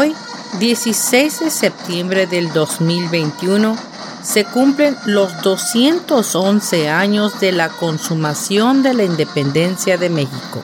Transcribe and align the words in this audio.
Hoy, 0.00 0.14
16 0.60 1.40
de 1.40 1.50
septiembre 1.50 2.28
del 2.28 2.52
2021, 2.52 3.76
se 4.22 4.44
cumplen 4.44 4.96
los 5.06 5.42
211 5.42 6.88
años 6.88 7.40
de 7.40 7.50
la 7.50 7.68
consumación 7.68 8.84
de 8.84 8.94
la 8.94 9.02
independencia 9.02 9.98
de 9.98 10.08
México. 10.08 10.62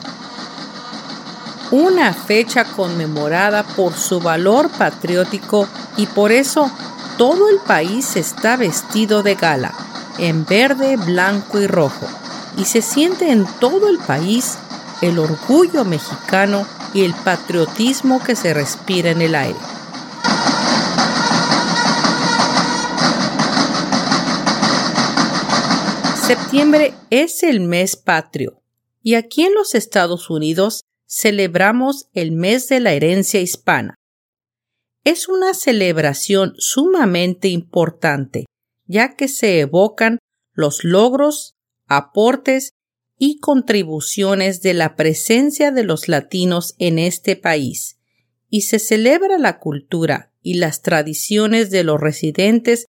Una 1.69 2.13
fecha 2.13 2.63
conmemorada 2.63 3.63
por 3.63 3.93
su 3.95 4.21
valor 4.21 4.69
patriótico 4.69 5.67
y 5.97 6.05
por 6.05 6.31
eso 6.31 6.71
todo 7.17 7.49
el 7.49 7.57
país 7.57 8.15
está 8.15 8.55
vestido 8.55 9.21
de 9.21 9.35
gala, 9.35 9.73
en 10.17 10.45
verde, 10.45 10.95
blanco 10.95 11.59
y 11.59 11.67
rojo, 11.67 12.07
y 12.55 12.63
se 12.63 12.81
siente 12.81 13.33
en 13.33 13.45
todo 13.59 13.89
el 13.89 13.97
país 13.97 14.53
el 15.01 15.19
orgullo 15.19 15.83
mexicano 15.83 16.65
y 16.95 17.03
el 17.03 17.13
patriotismo 17.13 18.23
que 18.23 18.37
se 18.37 18.53
respira 18.53 19.11
en 19.11 19.21
el 19.21 19.35
aire. 19.35 19.59
Septiembre 26.25 26.93
es 27.09 27.43
el 27.43 27.59
mes 27.59 27.97
patrio 27.97 28.61
y 29.03 29.15
aquí 29.15 29.43
en 29.43 29.53
los 29.53 29.75
Estados 29.75 30.29
Unidos 30.29 30.85
celebramos 31.05 32.07
el 32.13 32.31
mes 32.31 32.69
de 32.69 32.79
la 32.79 32.93
herencia 32.93 33.41
hispana. 33.41 33.95
Es 35.03 35.27
una 35.27 35.53
celebración 35.53 36.53
sumamente 36.57 37.49
importante, 37.49 38.45
ya 38.87 39.15
que 39.17 39.27
se 39.27 39.59
evocan 39.59 40.17
los 40.53 40.85
logros, 40.85 41.55
aportes 41.87 42.71
y 43.17 43.39
contribuciones 43.39 44.61
de 44.61 44.73
la 44.73 44.95
presencia 44.95 45.71
de 45.71 45.83
los 45.83 46.07
latinos 46.07 46.75
en 46.79 46.99
este 46.99 47.35
país, 47.35 47.97
y 48.49 48.61
se 48.61 48.79
celebra 48.79 49.37
la 49.37 49.59
cultura 49.59 50.31
y 50.41 50.55
las 50.55 50.81
tradiciones 50.81 51.71
de 51.71 51.83
los 51.83 51.99
residentes 51.99 52.85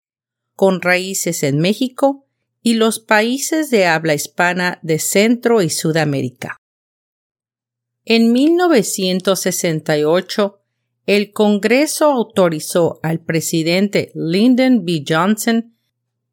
con 0.54 0.80
raíces 0.82 1.42
en 1.42 1.58
México 1.58 2.26
y 2.62 2.74
los 2.74 3.00
países 3.00 3.70
de 3.70 3.86
habla 3.86 4.14
hispana 4.14 4.78
de 4.82 4.98
Centro 4.98 5.62
y 5.62 5.70
Sudamérica. 5.70 6.58
En 8.04 8.32
1968, 8.32 10.58
el 11.06 11.32
Congreso 11.32 12.10
autorizó 12.10 13.00
al 13.02 13.20
presidente 13.20 14.12
Lyndon 14.14 14.84
B. 14.84 15.04
Johnson 15.08 15.74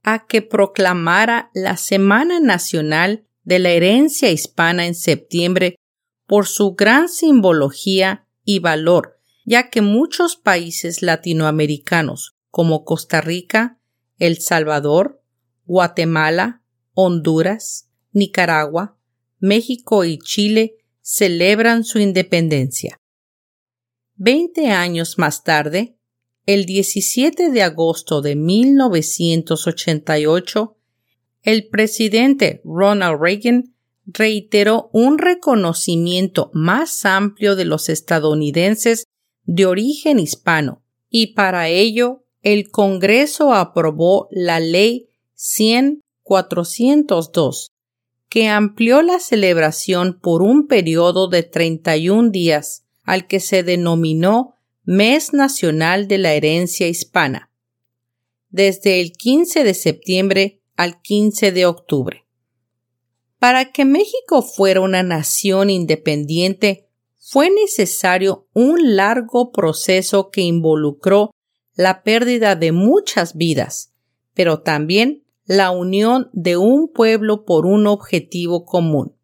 a 0.04 0.28
que 0.28 0.42
proclamara 0.42 1.50
la 1.54 1.78
Semana 1.78 2.40
Nacional 2.40 3.27
de 3.48 3.58
la 3.60 3.70
herencia 3.70 4.30
hispana 4.30 4.86
en 4.88 4.94
septiembre 4.94 5.78
por 6.26 6.48
su 6.48 6.76
gran 6.76 7.08
simbología 7.08 8.28
y 8.44 8.60
valor, 8.60 9.22
ya 9.46 9.70
que 9.70 9.82
muchos 9.82 10.36
países 10.36 11.02
latinoamericanos 11.02 12.36
como 12.52 12.84
Costa 12.84 13.22
Rica, 13.22 13.80
El 14.20 14.42
Salvador, 14.42 15.24
Guatemala, 15.66 16.62
Honduras, 16.94 17.90
Nicaragua, 18.12 18.98
México 19.40 20.04
y 20.04 20.20
Chile 20.20 20.76
celebran 21.02 21.86
su 21.86 22.00
independencia. 22.00 23.00
Veinte 24.16 24.72
años 24.72 25.18
más 25.18 25.46
tarde, 25.46 25.98
el 26.46 26.66
17 26.66 27.52
de 27.52 27.64
agosto 27.64 28.22
de 28.22 28.36
1988, 28.36 30.78
el 31.48 31.68
presidente 31.70 32.62
Ronald 32.66 33.22
Reagan 33.22 33.74
reiteró 34.06 34.90
un 34.92 35.18
reconocimiento 35.18 36.52
más 36.54 37.06
amplio 37.06 37.56
de 37.56 37.64
los 37.64 37.88
estadounidenses 37.88 39.06
de 39.46 39.66
origen 39.66 40.20
hispano 40.20 40.84
y 41.10 41.28
para 41.28 41.70
ello 41.70 42.26
el 42.42 42.70
Congreso 42.70 43.54
aprobó 43.54 44.28
la 44.30 44.60
Ley 44.60 45.08
100-402 45.38 47.72
que 48.28 48.50
amplió 48.50 49.02
la 49.02 49.22
celebración 49.22 50.20
por 50.20 50.42
un 50.42 50.68
periodo 50.68 51.30
de 51.30 51.44
31 51.44 52.30
días 52.30 52.84
al 53.04 53.26
que 53.26 53.40
se 53.40 53.64
denominó 53.64 54.56
Mes 54.84 55.32
Nacional 55.32 56.10
de 56.10 56.18
la 56.18 56.34
Herencia 56.34 56.90
Hispana. 56.90 57.54
Desde 58.50 59.00
el 59.00 59.14
15 59.14 59.64
de 59.64 59.74
septiembre 59.74 60.57
al 60.78 61.02
15 61.02 61.52
de 61.52 61.66
octubre. 61.66 62.26
Para 63.40 63.72
que 63.72 63.84
México 63.84 64.42
fuera 64.42 64.82
una 64.82 65.04
nación 65.04 65.70
independiente, 65.70 66.88
fue 67.18 67.50
necesario 67.50 68.48
un 68.54 68.96
largo 68.96 69.52
proceso 69.52 70.30
que 70.30 70.42
involucró 70.42 71.32
la 71.76 72.04
pérdida 72.04 72.56
de 72.56 72.72
muchas 72.72 73.36
vidas, 73.36 73.94
pero 74.34 74.62
también 74.62 75.24
la 75.46 75.72
unión 75.72 76.30
de 76.34 76.58
un 76.58 76.92
pueblo 76.92 77.46
por 77.46 77.66
un 77.66 77.86
objetivo 77.86 78.66
común, 78.66 79.16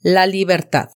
la 0.00 0.26
libertad. 0.26 0.90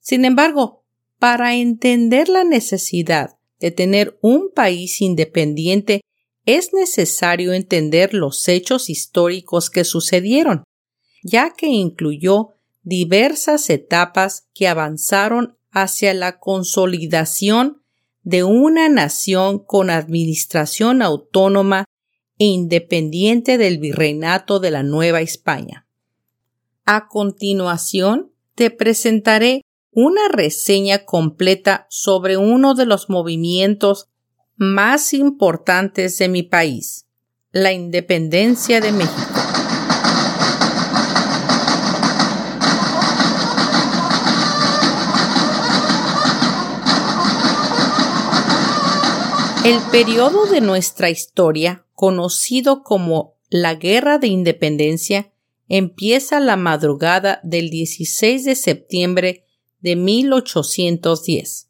Sin 0.00 0.24
embargo, 0.24 0.84
para 1.18 1.54
entender 1.54 2.28
la 2.28 2.44
necesidad 2.44 3.38
de 3.60 3.70
tener 3.70 4.18
un 4.22 4.50
país 4.54 5.00
independiente 5.00 6.00
es 6.48 6.72
necesario 6.72 7.52
entender 7.52 8.14
los 8.14 8.48
hechos 8.48 8.88
históricos 8.88 9.68
que 9.68 9.84
sucedieron, 9.84 10.64
ya 11.22 11.52
que 11.54 11.66
incluyó 11.66 12.54
diversas 12.82 13.68
etapas 13.68 14.48
que 14.54 14.66
avanzaron 14.66 15.58
hacia 15.70 16.14
la 16.14 16.38
consolidación 16.38 17.82
de 18.22 18.44
una 18.44 18.88
nación 18.88 19.58
con 19.58 19.90
administración 19.90 21.02
autónoma 21.02 21.84
e 22.38 22.46
independiente 22.46 23.58
del 23.58 23.76
virreinato 23.76 24.58
de 24.58 24.70
la 24.70 24.82
Nueva 24.82 25.20
España. 25.20 25.86
A 26.86 27.08
continuación, 27.08 28.32
te 28.54 28.70
presentaré 28.70 29.60
una 29.92 30.28
reseña 30.28 31.04
completa 31.04 31.86
sobre 31.90 32.38
uno 32.38 32.74
de 32.74 32.86
los 32.86 33.10
movimientos 33.10 34.08
más 34.58 35.14
importantes 35.14 36.18
de 36.18 36.28
mi 36.28 36.42
país, 36.42 37.06
la 37.52 37.72
independencia 37.72 38.80
de 38.80 38.90
México. 38.90 39.14
El 49.64 49.80
periodo 49.92 50.46
de 50.46 50.60
nuestra 50.60 51.08
historia, 51.08 51.86
conocido 51.94 52.82
como 52.82 53.36
la 53.50 53.76
Guerra 53.76 54.18
de 54.18 54.26
Independencia, 54.26 55.32
empieza 55.68 56.40
la 56.40 56.56
madrugada 56.56 57.38
del 57.44 57.70
16 57.70 58.44
de 58.44 58.56
septiembre 58.56 59.44
de 59.78 59.94
1810, 59.94 61.68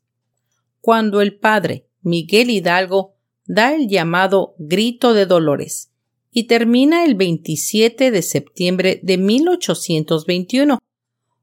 cuando 0.81 1.21
el 1.21 1.39
padre 1.39 1.88
Miguel 2.09 2.49
Hidalgo 2.49 3.17
da 3.45 3.75
el 3.75 3.87
llamado 3.87 4.55
Grito 4.59 5.13
de 5.13 5.27
Dolores 5.27 5.93
y 6.31 6.45
termina 6.45 7.05
el 7.05 7.15
27 7.15 8.11
de 8.11 8.23
septiembre 8.23 8.99
de 9.03 9.19
1821, 9.19 10.79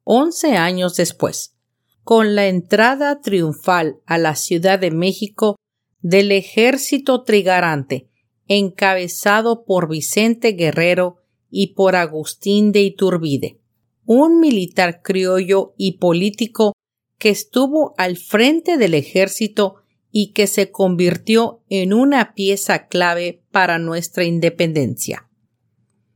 once 0.04 0.58
años 0.58 0.96
después, 0.96 1.56
con 2.04 2.34
la 2.34 2.48
entrada 2.48 3.22
triunfal 3.22 4.00
a 4.08 4.18
la 4.18 4.36
Ciudad 4.36 4.80
de 4.80 4.90
México 4.90 5.56
del 6.02 6.32
ejército 6.32 7.24
trigarante, 7.24 8.10
encabezado 8.48 9.66
por 9.66 9.88
Vicente 9.88 10.54
Guerrero 10.54 11.18
y 11.52 11.76
por 11.76 11.96
Agustín 11.96 12.72
de 12.72 12.82
Iturbide, 12.82 13.60
un 14.06 14.40
militar 14.40 15.04
criollo 15.04 15.76
y 15.78 16.00
político 16.00 16.74
que 17.20 17.30
estuvo 17.30 17.94
al 17.98 18.18
frente 18.18 18.78
del 18.78 18.96
ejército 18.96 19.85
y 20.18 20.32
que 20.32 20.48
se 20.48 20.72
convirtió 20.72 21.62
en 21.68 21.94
una 21.94 22.34
pieza 22.36 22.88
clave 22.88 23.44
para 23.52 23.80
nuestra 23.80 24.24
independencia. 24.24 25.30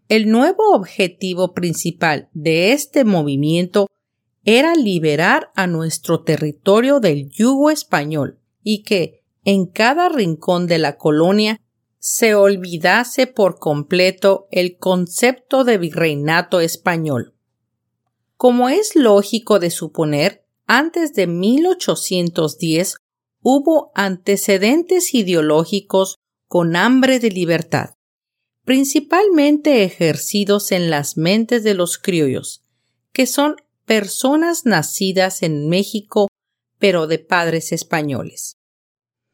El 0.07 0.30
nuevo 0.31 0.72
objetivo 0.72 1.54
principal 1.54 2.30
de 2.31 2.72
este 2.72 3.04
movimiento 3.04 3.88
era 4.46 4.74
liberar 4.74 5.51
a 5.54 5.68
nuestro 5.68 6.24
territorio 6.24 7.01
del 7.01 7.30
yugo 7.30 7.72
español 7.72 8.40
y 8.63 8.84
que 8.84 9.22
en 9.44 9.66
cada 9.66 10.07
rincón 10.07 10.66
de 10.66 10.78
la 10.78 10.96
colonia 10.96 11.60
se 11.98 12.36
olvidase 12.36 13.28
por 13.28 13.60
completo 13.60 14.48
el 14.50 14.78
concepto 14.78 15.66
de 15.66 15.78
virreinato 15.78 16.62
español. 16.62 17.36
Como 18.38 18.69
es 18.69 18.96
lógico 18.96 19.60
de 19.60 19.72
suponer, 19.72 20.46
antes 20.68 21.13
de 21.16 21.28
1810 21.28 22.96
hubo 23.41 23.91
antecedentes 23.95 25.13
ideológicos 25.13 26.15
con 26.47 26.75
hambre 26.75 27.19
de 27.19 27.31
libertad, 27.31 27.95
principalmente 28.65 29.83
ejercidos 29.83 30.71
en 30.71 30.89
las 30.89 31.18
mentes 31.18 31.63
de 31.63 31.74
los 31.74 31.97
criollos, 31.97 32.63
que 33.13 33.25
son 33.25 33.56
personas 33.86 34.65
nacidas 34.65 35.41
en 35.44 35.69
México 35.69 36.27
pero 36.77 37.07
de 37.07 37.19
padres 37.19 37.71
españoles. 37.71 38.53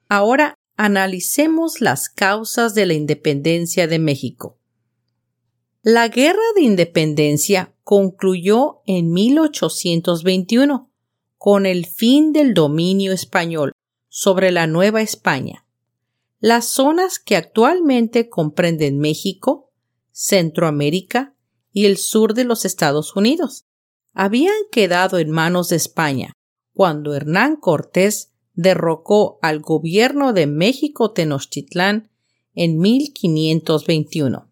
Ahora 0.07 0.55
analicemos 0.77 1.79
las 1.79 2.09
causas 2.09 2.75
de 2.75 2.85
la 2.85 2.93
independencia 2.93 3.87
de 3.87 3.99
México. 3.99 4.57
La 5.81 6.07
Guerra 6.07 6.41
de 6.55 6.63
Independencia 6.63 7.75
concluyó 7.83 8.81
en 8.87 9.11
1821 9.13 10.91
con 11.37 11.65
el 11.65 11.85
fin 11.85 12.33
del 12.33 12.53
dominio 12.53 13.13
español 13.13 13.71
sobre 14.17 14.49
la 14.53 14.65
Nueva 14.65 15.01
España. 15.01 15.65
Las 16.39 16.69
zonas 16.69 17.19
que 17.19 17.35
actualmente 17.35 18.29
comprenden 18.29 18.97
México, 18.97 19.73
Centroamérica 20.13 21.35
y 21.73 21.83
el 21.85 21.97
sur 21.97 22.33
de 22.33 22.45
los 22.45 22.63
Estados 22.63 23.17
Unidos 23.17 23.65
habían 24.13 24.55
quedado 24.71 25.19
en 25.19 25.31
manos 25.31 25.67
de 25.67 25.75
España 25.75 26.31
cuando 26.71 27.13
Hernán 27.13 27.57
Cortés 27.57 28.31
derrocó 28.53 29.37
al 29.41 29.59
gobierno 29.59 30.31
de 30.31 30.47
México 30.47 31.11
Tenochtitlán 31.11 32.09
en 32.53 32.77
1521. 32.77 34.49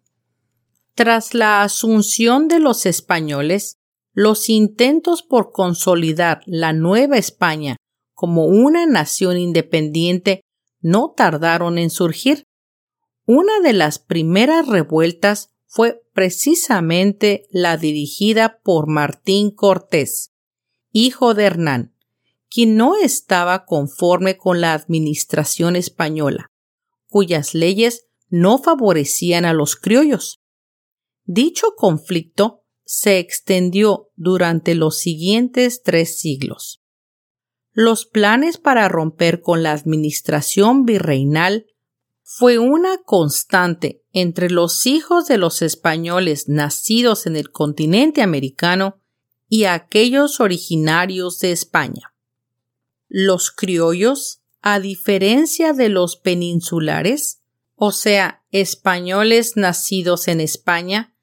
Tras 0.94 1.32
la 1.32 1.62
asunción 1.62 2.48
de 2.48 2.58
los 2.58 2.84
españoles, 2.84 3.78
los 4.12 4.50
intentos 4.50 5.22
por 5.22 5.52
consolidar 5.52 6.42
la 6.44 6.74
Nueva 6.74 7.16
España 7.16 7.78
como 8.14 8.46
una 8.46 8.86
nación 8.86 9.36
independiente 9.38 10.40
no 10.80 11.12
tardaron 11.16 11.78
en 11.78 11.90
surgir. 11.90 12.44
Una 13.26 13.60
de 13.60 13.72
las 13.72 13.98
primeras 13.98 14.66
revueltas 14.66 15.50
fue 15.66 16.02
precisamente 16.12 17.48
la 17.50 17.76
dirigida 17.76 18.60
por 18.62 18.86
Martín 18.88 19.50
Cortés, 19.50 20.32
hijo 20.92 21.34
de 21.34 21.44
Hernán, 21.44 21.94
quien 22.48 22.76
no 22.76 22.96
estaba 22.96 23.64
conforme 23.64 24.36
con 24.36 24.60
la 24.60 24.74
administración 24.74 25.74
española, 25.74 26.52
cuyas 27.08 27.54
leyes 27.54 28.06
no 28.28 28.58
favorecían 28.58 29.44
a 29.44 29.52
los 29.52 29.74
criollos. 29.74 30.40
Dicho 31.24 31.74
conflicto 31.76 32.62
se 32.84 33.18
extendió 33.18 34.10
durante 34.14 34.74
los 34.74 34.98
siguientes 34.98 35.82
tres 35.82 36.18
siglos. 36.18 36.83
Los 37.76 38.06
planes 38.06 38.56
para 38.56 38.88
romper 38.88 39.40
con 39.40 39.64
la 39.64 39.72
administración 39.72 40.84
virreinal 40.84 41.66
fue 42.22 42.58
una 42.58 42.98
constante 42.98 44.04
entre 44.12 44.48
los 44.48 44.86
hijos 44.86 45.26
de 45.26 45.38
los 45.38 45.60
españoles 45.60 46.48
nacidos 46.48 47.26
en 47.26 47.34
el 47.34 47.50
continente 47.50 48.22
americano 48.22 49.00
y 49.48 49.64
aquellos 49.64 50.38
originarios 50.38 51.40
de 51.40 51.50
España. 51.50 52.14
Los 53.08 53.50
criollos, 53.50 54.40
a 54.62 54.78
diferencia 54.78 55.72
de 55.72 55.88
los 55.88 56.16
peninsulares, 56.16 57.42
o 57.74 57.90
sea, 57.90 58.44
españoles 58.52 59.56
nacidos 59.56 60.28
en 60.28 60.40
España, 60.40 61.16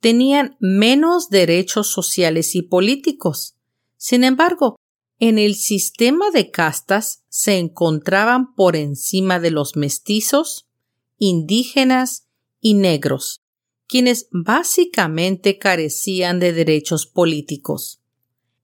tenían 0.00 0.56
menos 0.58 1.28
derechos 1.28 1.88
sociales 1.88 2.54
y 2.54 2.62
políticos. 2.62 3.56
Sin 3.98 4.24
embargo, 4.24 4.77
en 5.18 5.38
el 5.38 5.56
sistema 5.56 6.30
de 6.30 6.50
castas 6.50 7.24
se 7.28 7.58
encontraban 7.58 8.54
por 8.54 8.76
encima 8.76 9.40
de 9.40 9.50
los 9.50 9.76
mestizos, 9.76 10.68
indígenas 11.16 12.28
y 12.60 12.74
negros, 12.74 13.42
quienes 13.88 14.28
básicamente 14.30 15.58
carecían 15.58 16.38
de 16.38 16.52
derechos 16.52 17.06
políticos. 17.06 18.00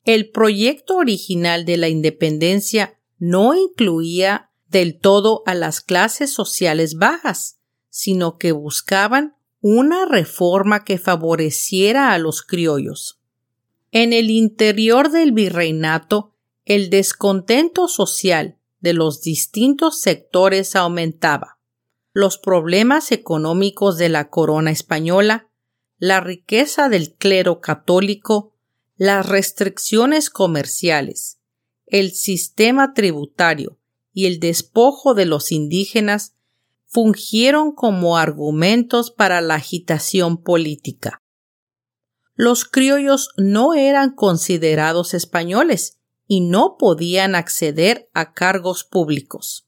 El 0.04 0.30
proyecto 0.30 0.96
original 0.96 1.64
de 1.64 1.76
la 1.76 1.88
independencia 1.88 3.00
no 3.18 3.56
incluía 3.56 4.50
del 4.68 4.98
todo 4.98 5.42
a 5.46 5.54
las 5.54 5.80
clases 5.80 6.30
sociales 6.30 6.96
bajas, 6.96 7.58
sino 7.88 8.38
que 8.38 8.52
buscaban 8.52 9.34
una 9.60 10.04
reforma 10.04 10.84
que 10.84 10.98
favoreciera 10.98 12.12
a 12.12 12.18
los 12.18 12.42
criollos. 12.42 13.20
En 13.92 14.12
el 14.12 14.30
interior 14.30 15.10
del 15.10 15.32
virreinato 15.32 16.33
el 16.64 16.88
descontento 16.88 17.88
social 17.88 18.58
de 18.80 18.94
los 18.94 19.20
distintos 19.20 20.00
sectores 20.00 20.76
aumentaba. 20.76 21.58
Los 22.12 22.38
problemas 22.38 23.12
económicos 23.12 23.98
de 23.98 24.08
la 24.08 24.30
corona 24.30 24.70
española, 24.70 25.50
la 25.98 26.20
riqueza 26.20 26.88
del 26.88 27.14
clero 27.14 27.60
católico, 27.60 28.54
las 28.96 29.26
restricciones 29.26 30.30
comerciales, 30.30 31.38
el 31.86 32.12
sistema 32.12 32.94
tributario 32.94 33.78
y 34.12 34.26
el 34.26 34.40
despojo 34.40 35.14
de 35.14 35.26
los 35.26 35.52
indígenas 35.52 36.34
fungieron 36.86 37.72
como 37.72 38.16
argumentos 38.16 39.10
para 39.10 39.40
la 39.40 39.56
agitación 39.56 40.40
política. 40.42 41.20
Los 42.34 42.64
criollos 42.64 43.30
no 43.36 43.74
eran 43.74 44.14
considerados 44.14 45.12
españoles 45.12 45.98
y 46.26 46.40
no 46.40 46.76
podían 46.78 47.34
acceder 47.34 48.08
a 48.14 48.32
cargos 48.32 48.84
públicos. 48.84 49.66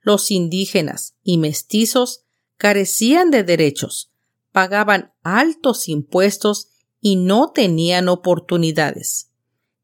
Los 0.00 0.30
indígenas 0.30 1.16
y 1.22 1.38
mestizos 1.38 2.24
carecían 2.56 3.30
de 3.30 3.44
derechos, 3.44 4.12
pagaban 4.52 5.12
altos 5.22 5.88
impuestos 5.88 6.68
y 7.00 7.16
no 7.16 7.52
tenían 7.52 8.08
oportunidades. 8.08 9.30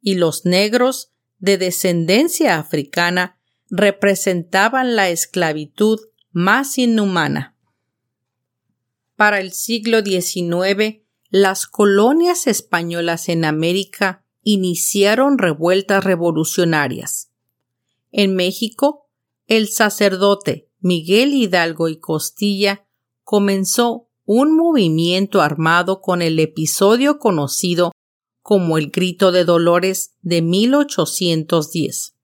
Y 0.00 0.14
los 0.14 0.44
negros 0.44 1.12
de 1.38 1.58
descendencia 1.58 2.58
africana 2.58 3.38
representaban 3.68 4.96
la 4.96 5.08
esclavitud 5.08 6.00
más 6.30 6.78
inhumana. 6.78 7.56
Para 9.16 9.40
el 9.40 9.52
siglo 9.52 10.02
XIX, 10.02 11.02
las 11.30 11.66
colonias 11.66 12.46
españolas 12.46 13.28
en 13.28 13.44
América 13.44 14.25
iniciaron 14.48 15.38
revueltas 15.38 16.04
revolucionarias. 16.04 17.32
En 18.12 18.36
México, 18.36 19.08
el 19.48 19.68
sacerdote 19.68 20.70
Miguel 20.78 21.34
Hidalgo 21.34 21.88
y 21.88 21.98
Costilla 21.98 22.86
comenzó 23.24 24.08
un 24.24 24.56
movimiento 24.56 25.40
armado 25.42 26.00
con 26.00 26.22
el 26.22 26.38
episodio 26.38 27.18
conocido 27.18 27.90
como 28.40 28.78
el 28.78 28.92
Grito 28.92 29.32
de 29.32 29.44
Dolores 29.44 30.14
de 30.22 30.42
1810. 30.42 32.14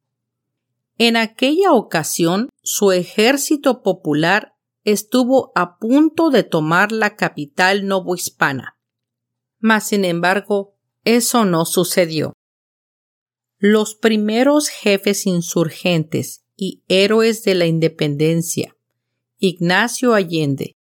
En 0.98 1.16
aquella 1.16 1.72
ocasión, 1.72 2.50
su 2.62 2.92
ejército 2.92 3.82
popular 3.82 4.54
estuvo 4.84 5.50
a 5.56 5.76
punto 5.76 6.30
de 6.30 6.44
tomar 6.44 6.92
la 6.92 7.16
capital 7.16 7.88
novohispana. 7.88 8.78
Mas, 9.58 9.88
sin 9.88 10.04
embargo, 10.04 10.71
eso 11.04 11.44
no 11.44 11.64
sucedió. 11.64 12.32
Los 13.58 13.94
primeros 13.94 14.68
jefes 14.68 15.26
insurgentes 15.26 16.44
y 16.56 16.82
héroes 16.88 17.44
de 17.44 17.54
la 17.54 17.66
independencia, 17.66 18.76
Ignacio 19.38 20.14
Allende, 20.14 20.76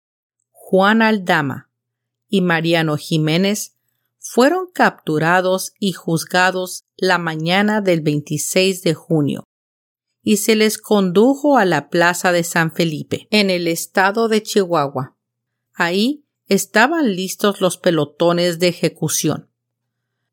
Juan 0.50 1.02
Aldama 1.02 1.70
y 2.28 2.40
Mariano 2.40 2.96
Jiménez, 2.96 3.76
fueron 4.18 4.68
capturados 4.72 5.72
y 5.78 5.92
juzgados 5.92 6.84
la 6.96 7.18
mañana 7.18 7.80
del 7.80 8.00
26 8.00 8.82
de 8.82 8.94
junio 8.94 9.44
y 10.22 10.36
se 10.38 10.54
les 10.54 10.78
condujo 10.78 11.58
a 11.58 11.64
la 11.64 11.90
plaza 11.90 12.32
de 12.32 12.44
San 12.44 12.72
Felipe, 12.72 13.26
en 13.30 13.50
el 13.50 13.66
estado 13.66 14.28
de 14.28 14.42
Chihuahua. 14.42 15.16
Ahí 15.74 16.24
estaban 16.46 17.14
listos 17.16 17.60
los 17.60 17.76
pelotones 17.76 18.58
de 18.58 18.68
ejecución. 18.68 19.50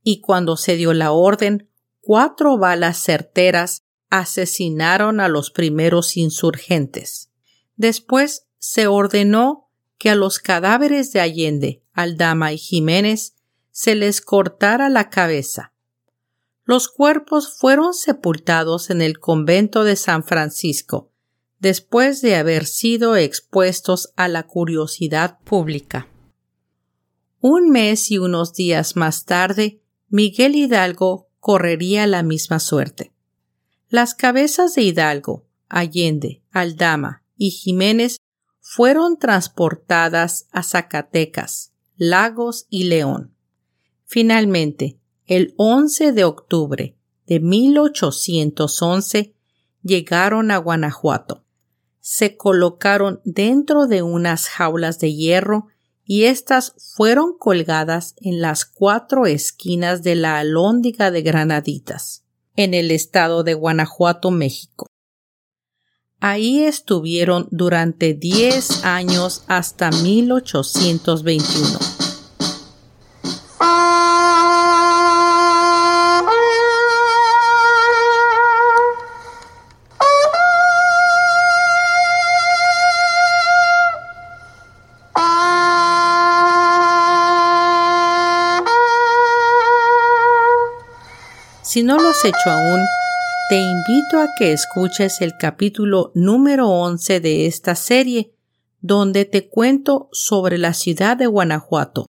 Y 0.03 0.21
cuando 0.21 0.57
se 0.57 0.75
dio 0.75 0.93
la 0.93 1.11
orden, 1.11 1.69
cuatro 2.01 2.57
balas 2.57 2.97
certeras 2.97 3.83
asesinaron 4.09 5.19
a 5.19 5.27
los 5.27 5.51
primeros 5.51 6.17
insurgentes. 6.17 7.31
Después 7.75 8.47
se 8.57 8.87
ordenó 8.87 9.69
que 9.97 10.09
a 10.09 10.15
los 10.15 10.39
cadáveres 10.39 11.11
de 11.11 11.21
Allende, 11.21 11.83
Aldama 11.93 12.53
y 12.53 12.57
Jiménez 12.57 13.35
se 13.71 13.95
les 13.95 14.21
cortara 14.21 14.89
la 14.89 15.09
cabeza. 15.09 15.73
Los 16.63 16.87
cuerpos 16.87 17.57
fueron 17.57 17.93
sepultados 17.93 18.89
en 18.89 19.01
el 19.01 19.19
convento 19.19 19.83
de 19.83 19.95
San 19.95 20.23
Francisco, 20.23 21.11
después 21.59 22.21
de 22.21 22.35
haber 22.35 22.65
sido 22.65 23.15
expuestos 23.15 24.13
a 24.15 24.27
la 24.27 24.43
curiosidad 24.43 25.39
pública. 25.43 26.07
Un 27.41 27.69
mes 27.69 28.11
y 28.11 28.17
unos 28.17 28.53
días 28.53 28.95
más 28.95 29.25
tarde, 29.25 29.81
Miguel 30.09 30.55
Hidalgo 30.55 31.29
correría 31.39 32.07
la 32.07 32.23
misma 32.23 32.59
suerte. 32.59 33.13
Las 33.89 34.15
cabezas 34.15 34.73
de 34.73 34.81
Hidalgo, 34.81 35.45
Allende, 35.67 36.41
Aldama 36.51 37.23
y 37.37 37.51
Jiménez 37.51 38.17
fueron 38.59 39.17
transportadas 39.17 40.47
a 40.51 40.63
Zacatecas, 40.63 41.73
Lagos 41.95 42.65
y 42.69 42.85
León. 42.85 43.35
Finalmente, 44.05 44.99
el 45.27 45.53
11 45.57 46.11
de 46.11 46.23
octubre 46.23 46.95
de 47.27 47.39
1811 47.39 49.35
llegaron 49.83 50.49
a 50.49 50.57
Guanajuato. 50.57 51.45
Se 51.99 52.35
colocaron 52.35 53.21
dentro 53.25 53.85
de 53.85 54.01
unas 54.01 54.49
jaulas 54.49 54.97
de 54.97 55.13
hierro 55.13 55.67
y 56.11 56.23
éstas 56.23 56.73
fueron 56.95 57.37
colgadas 57.37 58.15
en 58.17 58.41
las 58.41 58.65
cuatro 58.65 59.27
esquinas 59.27 60.01
de 60.01 60.15
la 60.15 60.39
alhóndiga 60.39 61.11
de 61.11 61.21
Granaditas, 61.21 62.23
en 62.55 62.73
el 62.73 62.89
estado 62.89 63.43
de 63.43 63.53
Guanajuato, 63.53 64.31
México. 64.31 64.87
Ahí 66.19 66.63
estuvieron 66.63 67.47
durante 67.51 68.15
diez 68.15 68.83
años 68.83 69.43
hasta 69.45 69.91
1821. 69.91 71.77
Si 91.79 91.83
no 91.85 91.97
lo 91.97 92.09
has 92.09 92.25
hecho 92.25 92.49
aún, 92.49 92.81
te 93.47 93.55
invito 93.55 94.19
a 94.19 94.27
que 94.37 94.51
escuches 94.51 95.21
el 95.21 95.37
capítulo 95.39 96.11
número 96.13 96.67
11 96.67 97.21
de 97.21 97.45
esta 97.45 97.73
serie, 97.73 98.33
donde 98.81 99.23
te 99.23 99.47
cuento 99.47 100.09
sobre 100.11 100.57
la 100.57 100.73
ciudad 100.73 101.15
de 101.15 101.27
Guanajuato, 101.27 102.07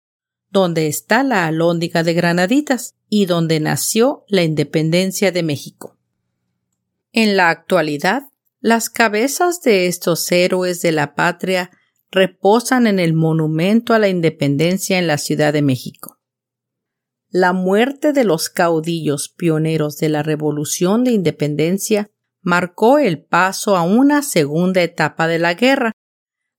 donde 0.50 0.86
está 0.86 1.24
la 1.24 1.48
alhóndiga 1.48 2.04
de 2.04 2.14
Granaditas 2.14 2.94
y 3.08 3.26
donde 3.26 3.58
nació 3.58 4.24
la 4.28 4.44
independencia 4.44 5.32
de 5.32 5.42
México. 5.42 5.96
En 7.10 7.36
la 7.36 7.50
actualidad, 7.50 8.22
las 8.60 8.88
cabezas 8.88 9.62
de 9.62 9.88
estos 9.88 10.30
héroes 10.30 10.80
de 10.80 10.92
la 10.92 11.16
patria 11.16 11.72
reposan 12.12 12.86
en 12.86 13.00
el 13.00 13.14
Monumento 13.14 13.94
a 13.94 13.98
la 13.98 14.06
Independencia 14.06 14.96
en 14.96 15.08
la 15.08 15.18
Ciudad 15.18 15.52
de 15.52 15.62
México 15.62 16.15
la 17.28 17.52
muerte 17.52 18.12
de 18.12 18.24
los 18.24 18.48
caudillos 18.48 19.28
pioneros 19.28 19.98
de 19.98 20.08
la 20.08 20.22
Revolución 20.22 21.04
de 21.04 21.12
Independencia 21.12 22.10
marcó 22.40 22.98
el 22.98 23.24
paso 23.24 23.76
a 23.76 23.82
una 23.82 24.22
segunda 24.22 24.82
etapa 24.82 25.26
de 25.26 25.38
la 25.38 25.54
guerra. 25.54 25.92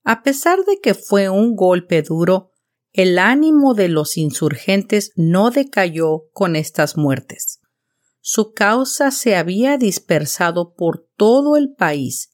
A 0.04 0.22
pesar 0.22 0.64
de 0.64 0.80
que 0.80 0.94
fue 0.94 1.28
un 1.30 1.56
golpe 1.56 2.02
duro, 2.02 2.52
el 2.92 3.18
ánimo 3.18 3.74
de 3.74 3.88
los 3.88 4.16
insurgentes 4.16 5.12
no 5.16 5.50
decayó 5.50 6.24
con 6.32 6.56
estas 6.56 6.96
muertes. 6.96 7.60
Su 8.20 8.52
causa 8.52 9.10
se 9.10 9.36
había 9.36 9.78
dispersado 9.78 10.74
por 10.74 11.08
todo 11.16 11.56
el 11.56 11.72
país, 11.72 12.30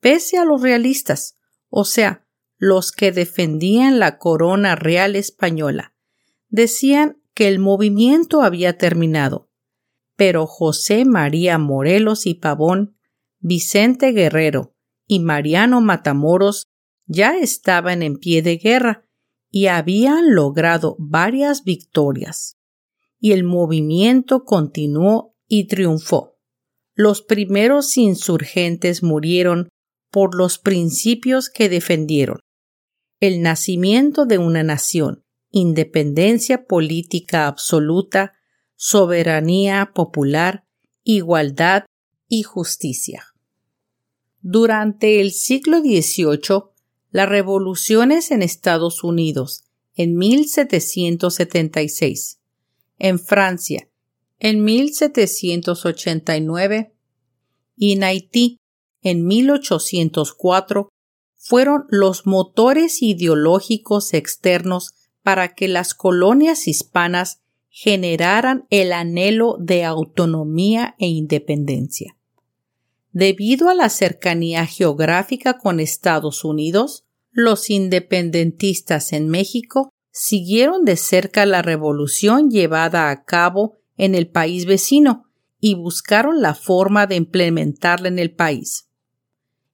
pese 0.00 0.36
a 0.36 0.44
los 0.44 0.60
realistas, 0.60 1.38
o 1.68 1.84
sea, 1.84 2.26
los 2.58 2.92
que 2.92 3.12
defendían 3.12 3.98
la 3.98 4.18
corona 4.18 4.76
real 4.76 5.16
española. 5.16 5.94
Decían 6.48 7.21
que 7.34 7.48
el 7.48 7.58
movimiento 7.58 8.42
había 8.42 8.76
terminado, 8.76 9.50
pero 10.16 10.46
José 10.46 11.04
María 11.04 11.58
Morelos 11.58 12.26
y 12.26 12.34
Pavón, 12.34 12.96
Vicente 13.40 14.12
Guerrero 14.12 14.74
y 15.06 15.20
Mariano 15.20 15.80
Matamoros 15.80 16.66
ya 17.06 17.36
estaban 17.36 18.02
en 18.02 18.16
pie 18.16 18.42
de 18.42 18.56
guerra 18.56 19.04
y 19.50 19.66
habían 19.66 20.34
logrado 20.34 20.96
varias 20.98 21.64
victorias. 21.64 22.56
Y 23.18 23.32
el 23.32 23.44
movimiento 23.44 24.44
continuó 24.44 25.36
y 25.46 25.66
triunfó. 25.66 26.38
Los 26.94 27.22
primeros 27.22 27.96
insurgentes 27.96 29.02
murieron 29.02 29.68
por 30.10 30.34
los 30.34 30.58
principios 30.58 31.48
que 31.50 31.68
defendieron. 31.68 32.38
El 33.20 33.42
nacimiento 33.42 34.26
de 34.26 34.38
una 34.38 34.62
nación, 34.62 35.21
independencia 35.52 36.66
política 36.66 37.46
absoluta, 37.46 38.32
soberanía 38.74 39.92
popular, 39.94 40.64
igualdad 41.04 41.84
y 42.28 42.42
justicia. 42.42 43.22
Durante 44.40 45.20
el 45.20 45.30
siglo 45.30 45.78
XVIII, 45.78 46.64
las 47.12 47.28
revoluciones 47.28 48.32
en 48.32 48.42
Estados 48.42 49.04
Unidos 49.04 49.62
en 49.94 50.16
1776, 50.16 52.40
en 52.98 53.20
Francia 53.20 53.86
en 54.44 54.64
1789 54.64 56.92
y 57.76 57.92
en 57.92 58.02
Haití 58.02 58.58
en 59.00 59.24
1804 59.24 60.88
fueron 61.36 61.86
los 61.90 62.26
motores 62.26 63.02
ideológicos 63.02 64.14
externos 64.14 64.94
para 65.22 65.54
que 65.54 65.68
las 65.68 65.94
colonias 65.94 66.66
hispanas 66.68 67.40
generaran 67.68 68.66
el 68.70 68.92
anhelo 68.92 69.56
de 69.58 69.84
autonomía 69.84 70.94
e 70.98 71.06
independencia. 71.06 72.16
Debido 73.12 73.68
a 73.68 73.74
la 73.74 73.88
cercanía 73.88 74.66
geográfica 74.66 75.58
con 75.58 75.80
Estados 75.80 76.44
Unidos, 76.44 77.04
los 77.30 77.70
independentistas 77.70 79.12
en 79.12 79.28
México 79.28 79.90
siguieron 80.10 80.84
de 80.84 80.96
cerca 80.96 81.46
la 81.46 81.62
revolución 81.62 82.50
llevada 82.50 83.10
a 83.10 83.24
cabo 83.24 83.78
en 83.96 84.14
el 84.14 84.28
país 84.28 84.66
vecino 84.66 85.24
y 85.60 85.74
buscaron 85.74 86.42
la 86.42 86.54
forma 86.54 87.06
de 87.06 87.16
implementarla 87.16 88.08
en 88.08 88.18
el 88.18 88.34
país. 88.34 88.88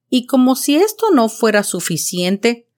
Y 0.08 0.26
como 0.26 0.54
si 0.54 0.76
esto 0.76 1.10
no 1.12 1.28
fuera 1.28 1.62
suficiente, 1.62 2.68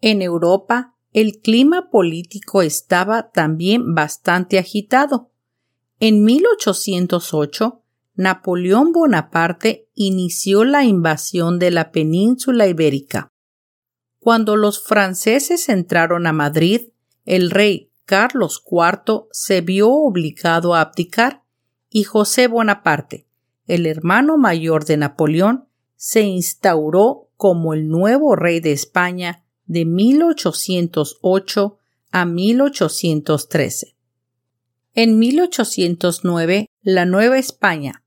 en 0.00 0.20
Europa 0.20 0.95
el 1.16 1.40
clima 1.40 1.88
político 1.88 2.60
estaba 2.60 3.30
también 3.30 3.94
bastante 3.94 4.58
agitado. 4.58 5.30
En 5.98 6.24
1808, 6.24 7.80
Napoleón 8.16 8.92
Bonaparte 8.92 9.88
inició 9.94 10.64
la 10.64 10.84
invasión 10.84 11.58
de 11.58 11.70
la 11.70 11.90
península 11.90 12.66
ibérica. 12.66 13.32
Cuando 14.18 14.56
los 14.56 14.84
franceses 14.84 15.70
entraron 15.70 16.26
a 16.26 16.34
Madrid, 16.34 16.90
el 17.24 17.50
rey 17.50 17.90
Carlos 18.04 18.62
IV 18.70 19.28
se 19.32 19.62
vio 19.62 19.88
obligado 19.88 20.74
a 20.74 20.82
abdicar 20.82 21.44
y 21.88 22.04
José 22.04 22.46
Bonaparte, 22.46 23.26
el 23.66 23.86
hermano 23.86 24.36
mayor 24.36 24.84
de 24.84 24.98
Napoleón, 24.98 25.66
se 25.96 26.20
instauró 26.20 27.30
como 27.38 27.72
el 27.72 27.88
nuevo 27.88 28.36
rey 28.36 28.60
de 28.60 28.72
España 28.72 29.45
de 29.66 29.84
1808 29.84 31.78
a 32.10 32.24
1813. 32.24 33.96
En 34.94 35.18
1809, 35.18 36.70
la 36.82 37.04
Nueva 37.04 37.38
España, 37.38 38.02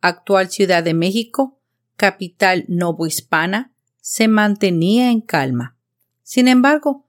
actual 0.00 0.50
Ciudad 0.50 0.82
de 0.82 0.94
México, 0.94 1.60
capital 1.96 2.64
novohispana, 2.68 3.72
se 4.00 4.26
mantenía 4.26 5.10
en 5.10 5.20
calma. 5.20 5.76
Sin 6.22 6.48
embargo, 6.48 7.06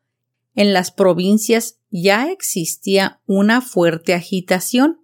En 0.56 0.72
las 0.72 0.92
provincias 0.92 1.80
ya 1.90 2.32
existía 2.32 3.20
una 3.26 3.60
fuerte 3.62 4.14
agitación. 4.14 5.02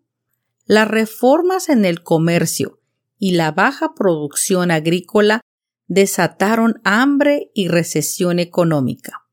Las 0.65 0.87
reformas 0.87 1.69
en 1.69 1.85
el 1.85 2.03
comercio 2.03 2.79
y 3.17 3.31
la 3.31 3.51
baja 3.51 3.95
producción 3.95 4.69
agrícola 4.69 5.41
desataron 5.89 6.79
hambre 6.85 7.51
y 7.53 7.67
recesión 7.67 8.39
económica. 8.39 9.25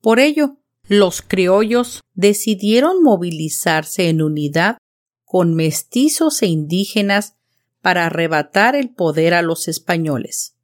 Por 0.00 0.20
ello, 0.20 0.56
los 0.88 1.20
criollos 1.20 2.02
decidieron 2.14 3.02
movilizarse 3.02 4.08
en 4.08 4.22
unidad 4.22 4.78
con 5.24 5.54
mestizos 5.54 6.40
e 6.42 6.46
indígenas 6.46 7.34
para 7.82 8.06
arrebatar 8.06 8.76
el 8.76 8.90
poder 8.90 9.34
a 9.34 9.42
los 9.42 9.66
españoles. 9.66 10.54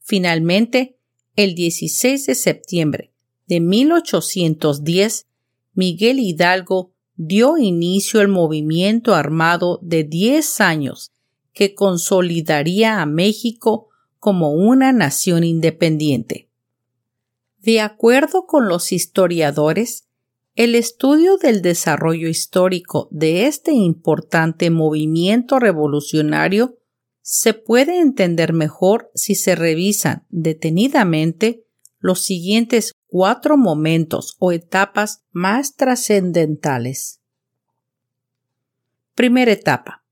Finalmente, 0.00 0.96
el 1.36 1.54
16 1.54 2.26
de 2.26 2.34
septiembre 2.34 3.12
de 3.46 3.60
1810, 3.60 5.26
Miguel 5.74 6.18
Hidalgo 6.18 6.90
dio 7.14 7.56
inicio 7.58 8.20
al 8.20 8.28
movimiento 8.28 9.14
armado 9.14 9.78
de 9.82 10.02
diez 10.02 10.60
años 10.60 11.12
que 11.52 11.74
consolidaría 11.74 13.00
a 13.00 13.06
México 13.06 13.87
como 14.18 14.52
una 14.52 14.92
nación 14.92 15.44
independiente. 15.44 16.48
De 17.58 17.80
acuerdo 17.80 18.46
con 18.46 18.68
los 18.68 18.92
historiadores, 18.92 20.08
el 20.54 20.74
estudio 20.74 21.36
del 21.36 21.62
desarrollo 21.62 22.28
histórico 22.28 23.08
de 23.10 23.46
este 23.46 23.72
importante 23.72 24.70
movimiento 24.70 25.58
revolucionario 25.58 26.78
se 27.22 27.54
puede 27.54 28.00
entender 28.00 28.52
mejor 28.52 29.10
si 29.14 29.34
se 29.34 29.54
revisan 29.54 30.24
detenidamente 30.30 31.64
los 32.00 32.22
siguientes 32.22 32.92
cuatro 33.06 33.56
momentos 33.56 34.36
o 34.38 34.52
etapas 34.52 35.24
más 35.30 35.76
trascendentales. 35.76 37.20
Primera 39.14 39.52
etapa. 39.52 40.04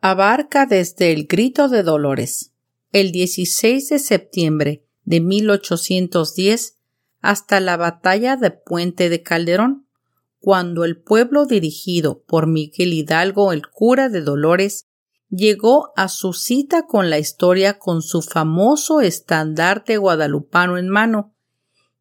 Abarca 0.00 0.66
desde 0.66 1.12
el 1.12 1.26
grito 1.26 1.68
de 1.68 1.82
Dolores, 1.82 2.53
el 2.94 3.10
16 3.10 3.88
de 3.88 3.98
septiembre 3.98 4.84
de 5.02 5.20
1810 5.20 6.78
hasta 7.20 7.58
la 7.58 7.76
batalla 7.76 8.36
de 8.36 8.52
Puente 8.52 9.08
de 9.08 9.20
Calderón, 9.20 9.88
cuando 10.38 10.84
el 10.84 11.02
pueblo 11.02 11.44
dirigido 11.44 12.22
por 12.22 12.46
Miguel 12.46 12.92
Hidalgo, 12.92 13.52
el 13.52 13.66
cura 13.66 14.08
de 14.08 14.20
Dolores, 14.20 14.86
llegó 15.28 15.92
a 15.96 16.06
su 16.08 16.34
cita 16.34 16.86
con 16.86 17.10
la 17.10 17.18
historia 17.18 17.80
con 17.80 18.00
su 18.00 18.22
famoso 18.22 19.00
estandarte 19.00 19.96
guadalupano 19.96 20.78
en 20.78 20.88
mano 20.88 21.34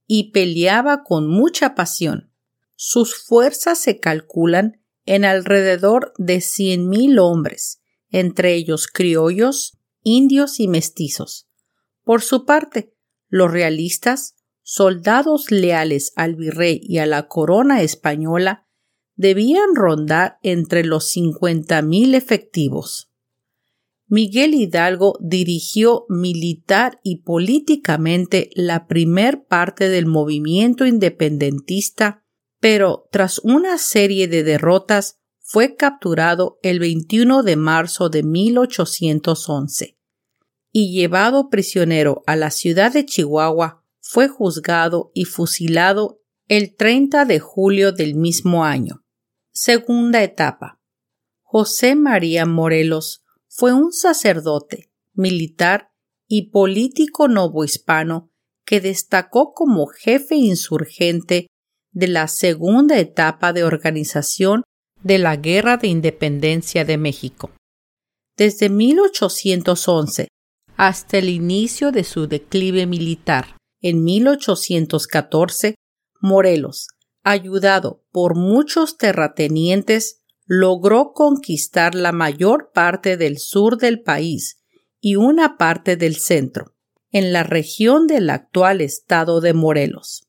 y 0.06 0.30
peleaba 0.32 1.04
con 1.04 1.28
mucha 1.28 1.74
pasión. 1.74 2.32
Sus 2.76 3.16
fuerzas 3.16 3.80
se 3.80 4.00
calculan 4.00 4.80
en 5.08 5.26
alrededor 5.26 6.14
de 6.20 6.40
cien 6.40 6.88
mil 6.88 7.18
hombres, 7.18 7.82
entre 8.12 8.54
ellos 8.54 8.86
criollos, 8.86 9.80
indios 10.04 10.60
y 10.60 10.68
mestizos. 10.68 11.48
Por 12.04 12.22
su 12.22 12.46
parte, 12.46 12.94
los 13.30 13.52
realistas, 13.52 14.36
soldados 14.62 15.52
leales 15.52 16.14
al 16.16 16.36
virrey 16.36 16.80
y 16.84 17.00
a 17.00 17.06
la 17.06 17.28
corona 17.28 17.82
española, 17.82 18.68
debían 19.16 19.76
rondar 19.76 20.38
entre 20.44 20.84
los 20.84 21.06
cincuenta 21.08 21.82
mil 21.82 22.16
efectivos. 22.16 23.10
Miguel 24.08 24.54
Hidalgo 24.54 25.18
dirigió 25.22 26.06
militar 26.10 27.00
y 27.04 27.24
políticamente 27.24 28.50
la 28.54 28.86
primer 28.86 29.46
parte 29.46 29.90
del 29.90 30.06
movimiento 30.06 30.86
independentista, 30.86 32.24
pero 32.60 33.08
tras 33.12 33.40
una 33.40 33.78
serie 33.78 34.28
de 34.28 34.44
derrotas 34.44 35.20
fue 35.46 35.76
capturado 35.76 36.58
el 36.64 36.80
21 36.80 37.44
de 37.44 37.58
marzo 37.58 38.10
de 38.10 38.24
1811 38.24 39.98
y 40.72 40.92
llevado 40.92 41.50
prisionero 41.50 42.24
a 42.26 42.36
la 42.38 42.50
ciudad 42.50 42.94
de 42.94 43.06
Chihuahua, 43.06 43.84
fue 44.00 44.30
juzgado 44.30 45.12
y 45.14 45.26
fusilado 45.26 46.22
el 46.48 46.76
30 46.76 47.26
de 47.26 47.40
julio 47.40 47.92
del 47.92 48.16
mismo 48.16 48.64
año. 48.64 49.04
Segunda 49.52 50.24
etapa. 50.24 50.82
José 51.42 51.96
María 51.96 52.46
Morelos 52.46 53.24
fue 53.48 53.74
un 53.74 53.92
sacerdote, 53.92 54.92
militar 55.14 55.92
y 56.28 56.50
político 56.50 57.28
novohispano 57.28 58.32
que 58.66 58.80
destacó 58.82 59.54
como 59.54 59.88
jefe 59.88 60.36
insurgente 60.36 61.48
de 61.92 62.08
la 62.08 62.28
segunda 62.28 62.98
etapa 62.98 63.54
de 63.54 63.64
organización 63.64 64.64
de 65.04 65.18
la 65.18 65.36
Guerra 65.36 65.78
de 65.78 65.88
Independencia 65.88 66.86
de 66.86 66.98
México. 66.98 67.52
Desde 68.38 68.70
1811 68.70 70.28
hasta 70.76 71.18
el 71.20 71.30
inicio 71.30 71.92
de 71.92 72.04
su 72.04 72.28
declive 72.28 72.88
militar, 72.88 73.58
en 73.82 74.04
1814, 74.04 75.76
Morelos, 76.20 76.88
ayudado 77.24 78.04
por 78.12 78.36
muchos 78.36 78.98
terratenientes, 78.98 80.22
logró 80.46 81.14
conquistar 81.14 81.96
la 81.96 82.12
mayor 82.12 82.72
parte 82.74 83.18
del 83.18 83.38
sur 83.38 83.78
del 83.78 84.02
país 84.02 84.64
y 85.00 85.16
una 85.16 85.58
parte 85.58 85.96
del 85.96 86.16
centro, 86.16 86.76
en 87.12 87.34
la 87.34 87.44
región 87.44 88.08
del 88.08 88.30
actual 88.30 88.82
estado 88.82 89.42
de 89.42 89.54
Morelos. 89.54 90.24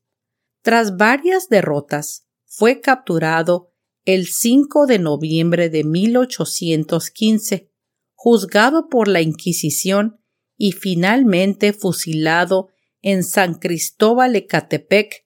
Tras 0.62 0.96
varias 0.96 1.48
derrotas, 1.48 2.26
fue 2.44 2.80
capturado 2.80 3.73
el 4.04 4.26
5 4.26 4.86
de 4.86 4.98
noviembre 4.98 5.70
de 5.70 5.84
1815, 5.84 7.70
juzgado 8.14 8.88
por 8.88 9.08
la 9.08 9.22
Inquisición 9.22 10.20
y 10.56 10.72
finalmente 10.72 11.72
fusilado 11.72 12.68
en 13.02 13.24
San 13.24 13.54
Cristóbal 13.54 14.36
Ecatepec 14.36 15.24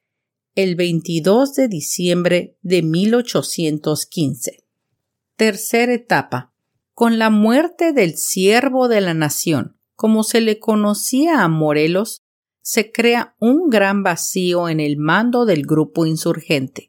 el 0.54 0.74
22 0.74 1.54
de 1.54 1.68
diciembre 1.68 2.58
de 2.62 2.82
1815. 2.82 4.64
Tercera 5.36 5.94
etapa. 5.94 6.52
Con 6.94 7.18
la 7.18 7.30
muerte 7.30 7.92
del 7.92 8.16
siervo 8.16 8.88
de 8.88 9.00
la 9.00 9.14
nación, 9.14 9.78
como 9.94 10.24
se 10.24 10.40
le 10.40 10.58
conocía 10.58 11.42
a 11.42 11.48
Morelos, 11.48 12.24
se 12.60 12.90
crea 12.90 13.36
un 13.38 13.68
gran 13.70 14.02
vacío 14.02 14.68
en 14.68 14.80
el 14.80 14.96
mando 14.96 15.44
del 15.44 15.62
grupo 15.62 16.06
insurgente. 16.06 16.87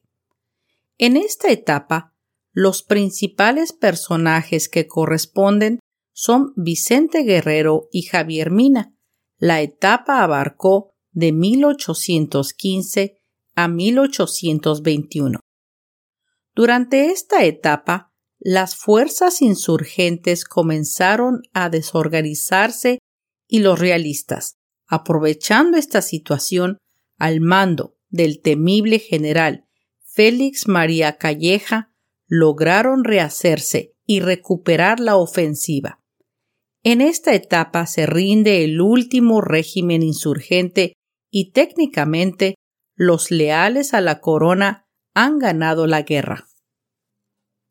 En 1.01 1.15
esta 1.15 1.49
etapa, 1.49 2.13
los 2.51 2.83
principales 2.83 3.71
personajes 3.71 4.67
que 4.67 4.85
corresponden 4.85 5.79
son 6.11 6.51
Vicente 6.57 7.23
Guerrero 7.23 7.87
y 7.93 8.01
Javier 8.01 8.51
Mina. 8.51 8.93
La 9.37 9.61
etapa 9.61 10.21
abarcó 10.23 10.91
de 11.11 11.31
1815 11.31 13.21
a 13.55 13.69
1821. 13.69 15.39
Durante 16.53 17.11
esta 17.11 17.45
etapa, 17.45 18.11
las 18.37 18.75
fuerzas 18.75 19.41
insurgentes 19.41 20.43
comenzaron 20.43 21.43
a 21.53 21.69
desorganizarse 21.69 22.99
y 23.47 23.59
los 23.59 23.79
realistas, 23.79 24.55
aprovechando 24.85 25.77
esta 25.77 26.01
situación 26.01 26.77
al 27.17 27.39
mando 27.39 27.95
del 28.09 28.41
temible 28.41 28.99
general 28.99 29.68
Félix 30.19 30.67
María 30.67 31.17
Calleja, 31.17 31.93
lograron 32.27 33.05
rehacerse 33.05 33.95
y 34.05 34.19
recuperar 34.19 34.99
la 34.99 35.15
ofensiva. 35.15 36.03
En 36.83 36.99
esta 36.99 37.33
etapa 37.33 37.85
se 37.85 38.05
rinde 38.05 38.65
el 38.65 38.81
último 38.81 39.39
régimen 39.39 40.03
insurgente 40.03 40.91
y 41.31 41.53
técnicamente 41.53 42.55
los 42.97 43.31
leales 43.31 43.93
a 43.93 44.01
la 44.01 44.19
corona 44.19 44.89
han 45.13 45.39
ganado 45.39 45.87
la 45.87 46.01
guerra 46.01 46.49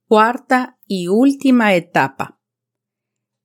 cuarta 0.06 0.78
y 0.86 1.08
última 1.08 1.74
etapa. 1.74 2.40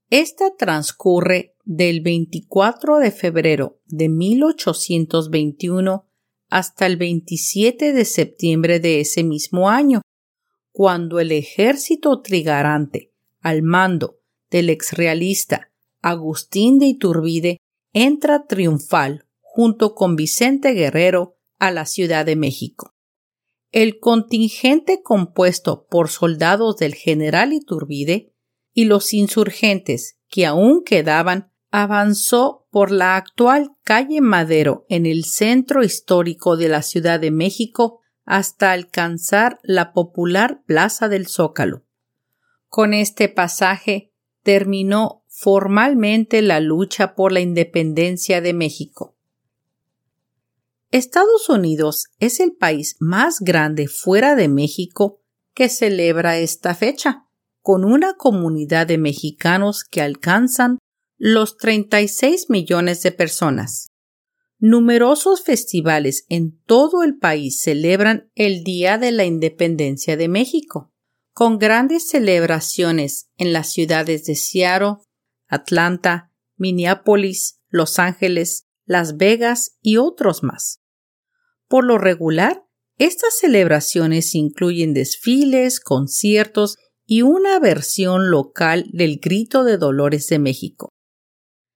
Esta 0.10 0.56
transcurre 0.56 1.58
del 1.66 2.00
24 2.00 3.00
de 3.00 3.12
febrero 3.12 3.82
de 3.84 4.08
1821 4.08 6.10
hasta 6.54 6.86
el 6.86 6.98
27 6.98 7.94
de 7.94 8.06
septiembre 8.06 8.80
de 8.80 9.00
ese 9.00 9.24
mismo 9.24 9.72
año, 9.72 10.04
cuando 10.72 11.20
el 11.20 11.32
ejército 11.32 12.22
trigarante, 12.22 13.12
al 13.42 13.64
mando 13.64 14.20
del 14.52 14.70
exrealista 14.70 15.72
Agustín 16.04 16.78
de 16.78 16.86
Iturbide, 16.86 17.58
entra 17.92 18.46
triunfal 18.46 19.26
junto 19.42 19.96
con 19.96 20.16
Vicente 20.16 20.74
Guerrero 20.74 21.40
a 21.58 21.72
la 21.72 21.88
Ciudad 21.88 22.24
de 22.24 22.36
México. 22.36 22.94
El 23.72 24.00
contingente 24.00 25.02
compuesto 25.02 25.88
por 25.90 26.10
soldados 26.10 26.78
del 26.78 26.94
general 26.94 27.52
Iturbide 27.52 28.32
y 28.76 28.86
los 28.86 29.12
insurgentes 29.16 30.20
que 30.30 30.46
aún 30.46 30.84
quedaban 30.84 31.52
avanzó 31.74 32.68
por 32.70 32.92
la 32.92 33.16
actual 33.16 33.72
calle 33.84 34.22
Madero 34.22 34.86
en 34.90 35.08
el 35.08 35.26
centro 35.26 35.84
histórico 35.84 36.56
de 36.56 36.70
la 36.70 36.84
Ciudad 36.84 37.20
de 37.20 37.32
México 37.32 38.00
hasta 38.26 38.72
alcanzar 38.72 39.60
la 39.64 39.92
popular 39.92 40.62
Plaza 40.68 41.10
del 41.10 41.26
Zócalo. 41.26 41.84
Con 42.68 42.94
este 42.94 43.28
pasaje 43.28 44.14
terminó 44.44 45.24
formalmente 45.28 46.44
la 46.44 46.60
lucha 46.60 47.16
por 47.16 47.32
la 47.32 47.40
independencia 47.40 48.40
de 48.40 48.54
México. 48.54 49.18
Estados 50.92 51.50
Unidos 51.50 52.06
es 52.20 52.40
el 52.40 52.52
país 52.54 52.98
más 53.00 53.40
grande 53.40 53.88
fuera 53.88 54.36
de 54.36 54.48
México 54.48 55.22
que 55.56 55.70
celebra 55.70 56.38
esta 56.38 56.76
fecha, 56.76 57.26
con 57.64 57.84
una 57.84 58.14
comunidad 58.14 58.86
de 58.86 59.00
mexicanos 59.00 59.84
que 59.84 60.04
alcanzan 60.04 60.78
los 61.26 61.56
36 61.56 62.50
millones 62.50 63.02
de 63.02 63.14
personas. 63.14 63.94
Numerosos 64.60 65.42
festivales 65.42 66.26
en 66.28 66.60
todo 66.66 67.02
el 67.02 67.18
país 67.18 67.62
celebran 67.62 68.30
el 68.36 68.66
Día 68.66 68.98
de 68.98 69.14
la 69.14 69.24
Independencia 69.24 70.18
de 70.18 70.28
México, 70.28 70.92
con 71.32 71.60
grandes 71.60 72.10
celebraciones 72.10 73.30
en 73.38 73.54
las 73.54 73.72
ciudades 73.72 74.26
de 74.26 74.36
Seattle, 74.36 74.98
Atlanta, 75.48 76.30
Minneapolis, 76.58 77.62
Los 77.70 78.00
Ángeles, 78.00 78.68
Las 78.84 79.16
Vegas 79.16 79.78
y 79.82 79.96
otros 79.96 80.44
más. 80.44 80.82
Por 81.70 81.86
lo 81.86 82.00
regular, 82.00 82.66
estas 82.98 83.38
celebraciones 83.38 84.36
incluyen 84.36 84.94
desfiles, 84.94 85.80
conciertos 85.80 86.76
y 87.06 87.22
una 87.22 87.60
versión 87.60 88.30
local 88.30 88.90
del 88.92 89.20
Grito 89.22 89.64
de 89.64 89.78
Dolores 89.78 90.28
de 90.28 90.40
México 90.40 90.93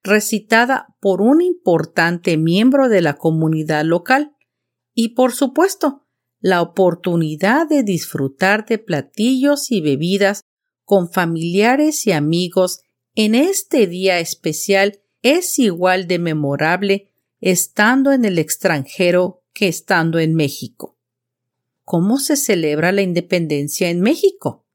recitada 0.08 0.96
por 1.00 1.22
un 1.22 1.42
importante 1.42 2.38
miembro 2.38 2.90
de 2.90 3.02
la 3.02 3.14
comunidad 3.18 3.86
local 3.86 4.36
y, 4.94 5.10
por 5.10 5.34
supuesto, 5.34 6.08
la 6.40 6.62
oportunidad 6.62 7.68
de 7.68 7.84
disfrutar 7.84 8.66
de 8.66 8.80
platillos 8.80 9.72
y 9.72 9.82
bebidas 9.82 10.42
con 10.84 11.12
familiares 11.12 12.08
y 12.08 12.12
amigos 12.12 12.82
en 13.16 13.36
este 13.36 13.88
día 13.88 14.20
especial 14.20 15.02
es 15.22 15.60
igual 15.60 16.08
de 16.08 16.20
memorable 16.20 17.12
estando 17.40 18.12
en 18.12 18.26
el 18.26 18.40
extranjero 18.40 19.44
que 19.54 19.68
estando 19.68 20.20
en 20.20 20.36
México. 20.36 20.98
¿Cómo 21.84 22.20
se 22.20 22.36
celebra 22.36 22.92
la 22.92 23.02
independencia 23.02 23.90
en 23.90 24.02
México? 24.02 24.66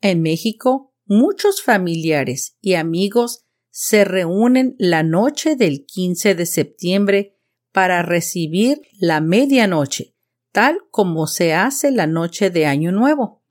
En 0.00 0.22
México, 0.22 0.92
muchos 1.04 1.62
familiares 1.62 2.56
y 2.60 2.74
amigos 2.74 3.44
se 3.70 4.04
reúnen 4.04 4.74
la 4.78 5.02
noche 5.02 5.56
del 5.56 5.86
15 5.86 6.34
de 6.34 6.46
septiembre 6.46 7.36
para 7.72 8.02
recibir 8.02 8.82
la 8.98 9.20
medianoche, 9.20 10.14
tal 10.52 10.80
como 10.90 11.26
se 11.26 11.54
hace 11.54 11.90
la 11.90 12.06
noche 12.06 12.50
de 12.50 12.66
Año 12.66 12.92
Nuevo. 12.92 13.42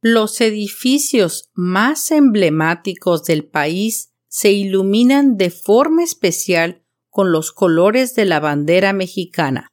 Los 0.00 0.40
edificios 0.40 1.50
más 1.54 2.10
emblemáticos 2.10 3.24
del 3.24 3.44
país 3.44 4.12
se 4.26 4.50
iluminan 4.50 5.36
de 5.36 5.50
forma 5.50 6.02
especial 6.02 6.82
con 7.08 7.30
los 7.30 7.52
colores 7.52 8.14
de 8.14 8.24
la 8.24 8.40
bandera 8.40 8.92
mexicana, 8.92 9.68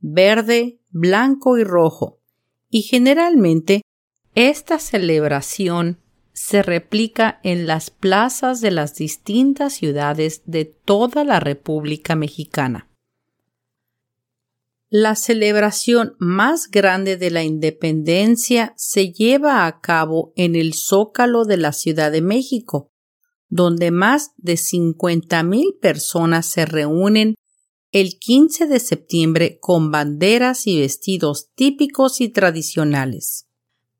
verde, 0.00 0.80
blanco 0.90 1.56
y 1.56 1.64
rojo, 1.64 2.20
y 2.68 2.82
generalmente 2.82 3.82
esta 4.34 4.78
celebración 4.78 6.01
se 6.32 6.62
replica 6.62 7.40
en 7.42 7.66
las 7.66 7.90
plazas 7.90 8.60
de 8.60 8.70
las 8.70 8.94
distintas 8.94 9.74
ciudades 9.74 10.42
de 10.46 10.64
toda 10.64 11.24
la 11.24 11.40
República 11.40 12.14
Mexicana. 12.16 12.88
La 14.88 15.14
celebración 15.14 16.16
más 16.18 16.70
grande 16.70 17.16
de 17.16 17.30
la 17.30 17.42
independencia 17.42 18.74
se 18.76 19.12
lleva 19.12 19.66
a 19.66 19.80
cabo 19.80 20.32
en 20.36 20.54
el 20.54 20.74
Zócalo 20.74 21.44
de 21.44 21.56
la 21.56 21.72
Ciudad 21.72 22.12
de 22.12 22.20
México, 22.20 22.90
donde 23.48 23.90
más 23.90 24.32
de 24.36 24.54
50.000 24.54 25.78
personas 25.80 26.46
se 26.46 26.66
reúnen 26.66 27.34
el 27.90 28.18
15 28.18 28.66
de 28.66 28.80
septiembre 28.80 29.58
con 29.60 29.90
banderas 29.90 30.66
y 30.66 30.80
vestidos 30.80 31.50
típicos 31.54 32.20
y 32.20 32.30
tradicionales 32.30 33.46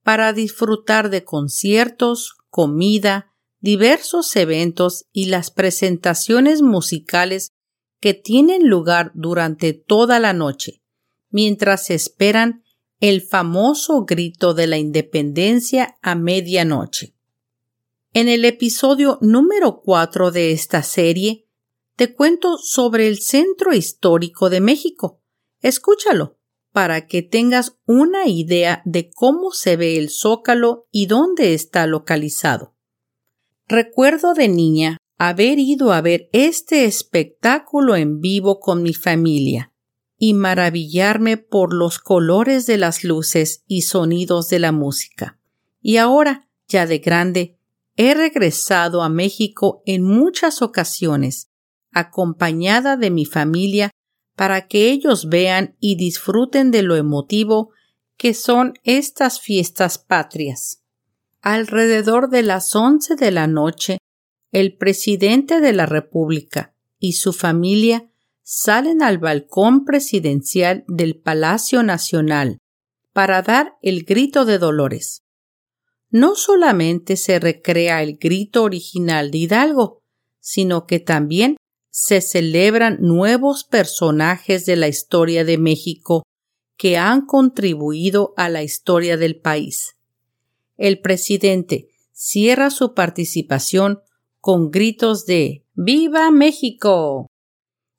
para 0.02 0.32
disfrutar 0.32 1.10
de 1.10 1.24
conciertos, 1.24 2.36
comida, 2.50 3.32
diversos 3.60 4.34
eventos 4.36 5.06
y 5.12 5.26
las 5.26 5.50
presentaciones 5.50 6.62
musicales 6.62 7.52
que 8.00 8.14
tienen 8.14 8.68
lugar 8.68 9.12
durante 9.14 9.72
toda 9.72 10.18
la 10.18 10.32
noche, 10.32 10.82
mientras 11.30 11.90
esperan 11.90 12.64
el 12.98 13.22
famoso 13.22 14.04
grito 14.04 14.54
de 14.54 14.66
la 14.66 14.78
independencia 14.78 15.98
a 16.02 16.14
medianoche. 16.14 17.14
En 18.12 18.28
el 18.28 18.44
episodio 18.44 19.18
número 19.22 19.80
4 19.80 20.32
de 20.32 20.52
esta 20.52 20.82
serie, 20.82 21.46
te 21.96 22.12
cuento 22.14 22.58
sobre 22.58 23.06
el 23.06 23.20
Centro 23.20 23.72
Histórico 23.72 24.50
de 24.50 24.60
México. 24.60 25.22
Escúchalo 25.60 26.38
para 26.72 27.06
que 27.06 27.22
tengas 27.22 27.78
una 27.86 28.26
idea 28.26 28.82
de 28.84 29.10
cómo 29.10 29.52
se 29.52 29.76
ve 29.76 29.98
el 29.98 30.08
zócalo 30.08 30.88
y 30.90 31.06
dónde 31.06 31.54
está 31.54 31.86
localizado. 31.86 32.74
Recuerdo 33.68 34.34
de 34.34 34.48
niña 34.48 34.98
haber 35.18 35.58
ido 35.58 35.92
a 35.92 36.00
ver 36.00 36.28
este 36.32 36.84
espectáculo 36.84 37.94
en 37.94 38.20
vivo 38.20 38.58
con 38.58 38.82
mi 38.82 38.94
familia 38.94 39.72
y 40.18 40.34
maravillarme 40.34 41.36
por 41.36 41.74
los 41.74 41.98
colores 41.98 42.66
de 42.66 42.78
las 42.78 43.04
luces 43.04 43.62
y 43.66 43.82
sonidos 43.82 44.48
de 44.48 44.58
la 44.58 44.72
música. 44.72 45.38
Y 45.80 45.98
ahora, 45.98 46.48
ya 46.68 46.86
de 46.86 46.98
grande, 46.98 47.58
he 47.96 48.14
regresado 48.14 49.02
a 49.02 49.08
México 49.08 49.82
en 49.84 50.02
muchas 50.02 50.62
ocasiones, 50.62 51.50
acompañada 51.92 52.96
de 52.96 53.10
mi 53.10 53.26
familia 53.26 53.90
para 54.36 54.66
que 54.66 54.90
ellos 54.90 55.28
vean 55.28 55.76
y 55.78 55.96
disfruten 55.96 56.70
de 56.70 56.82
lo 56.82 56.96
emotivo 56.96 57.70
que 58.16 58.34
son 58.34 58.74
estas 58.84 59.40
fiestas 59.40 59.98
patrias. 59.98 60.82
Alrededor 61.40 62.30
de 62.30 62.42
las 62.42 62.74
once 62.76 63.16
de 63.16 63.30
la 63.30 63.46
noche, 63.46 63.98
el 64.52 64.76
presidente 64.76 65.60
de 65.60 65.72
la 65.72 65.86
República 65.86 66.74
y 66.98 67.14
su 67.14 67.32
familia 67.32 68.10
salen 68.42 69.02
al 69.02 69.18
balcón 69.18 69.84
presidencial 69.84 70.84
del 70.86 71.16
Palacio 71.16 71.82
Nacional 71.82 72.58
para 73.12 73.42
dar 73.42 73.76
el 73.82 74.04
grito 74.04 74.44
de 74.44 74.58
Dolores. 74.58 75.22
No 76.10 76.34
solamente 76.34 77.16
se 77.16 77.38
recrea 77.38 78.02
el 78.02 78.18
grito 78.18 78.62
original 78.64 79.30
de 79.30 79.38
Hidalgo, 79.38 80.02
sino 80.40 80.86
que 80.86 81.00
también 81.00 81.56
se 81.92 82.22
celebran 82.22 82.96
nuevos 83.00 83.64
personajes 83.64 84.64
de 84.64 84.76
la 84.76 84.88
historia 84.88 85.44
de 85.44 85.58
México 85.58 86.22
que 86.78 86.96
han 86.96 87.26
contribuido 87.26 88.32
a 88.38 88.48
la 88.48 88.62
historia 88.62 89.18
del 89.18 89.38
país. 89.38 89.96
El 90.78 91.00
presidente 91.00 91.88
cierra 92.12 92.70
su 92.70 92.94
participación 92.94 94.00
con 94.40 94.70
gritos 94.70 95.26
de 95.26 95.66
¡Viva 95.74 96.30
México! 96.30 97.28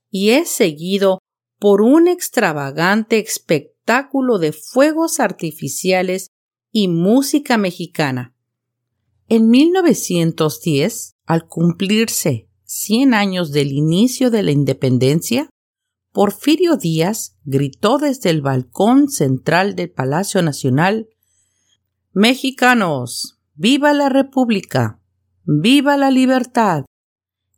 y 0.10 0.32
es 0.32 0.49
seguido 0.49 1.19
por 1.60 1.82
un 1.82 2.08
extravagante 2.08 3.19
espectáculo 3.19 4.39
de 4.39 4.53
fuegos 4.53 5.19
artificiales 5.19 6.32
y 6.71 6.88
música 6.88 7.58
mexicana. 7.58 8.36
En 9.29 9.49
1910, 9.49 11.15
al 11.25 11.47
cumplirse 11.47 12.49
100 12.73 13.13
años 13.13 13.51
del 13.51 13.71
inicio 13.71 14.31
de 14.31 14.41
la 14.41 14.49
independencia, 14.49 15.47
Porfirio 16.12 16.75
Díaz 16.75 17.38
gritó 17.43 17.99
desde 17.99 18.31
el 18.31 18.41
balcón 18.41 19.09
central 19.09 19.75
del 19.75 19.91
Palacio 19.91 20.41
Nacional 20.41 21.07
Mexicanos, 22.13 23.39
viva 23.53 23.93
la 23.93 24.09
República, 24.09 24.99
viva 25.43 25.97
la 25.97 26.09
libertad, 26.09 26.86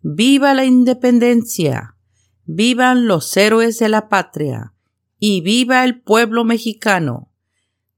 viva 0.01 0.53
la 0.53 0.65
independencia, 0.65 1.95
vivan 2.43 3.07
los 3.07 3.35
héroes 3.37 3.79
de 3.79 3.87
la 3.87 4.09
patria 4.09 4.73
y 5.17 5.39
viva 5.39 5.85
el 5.85 6.01
pueblo 6.01 6.43
mexicano. 6.43 7.31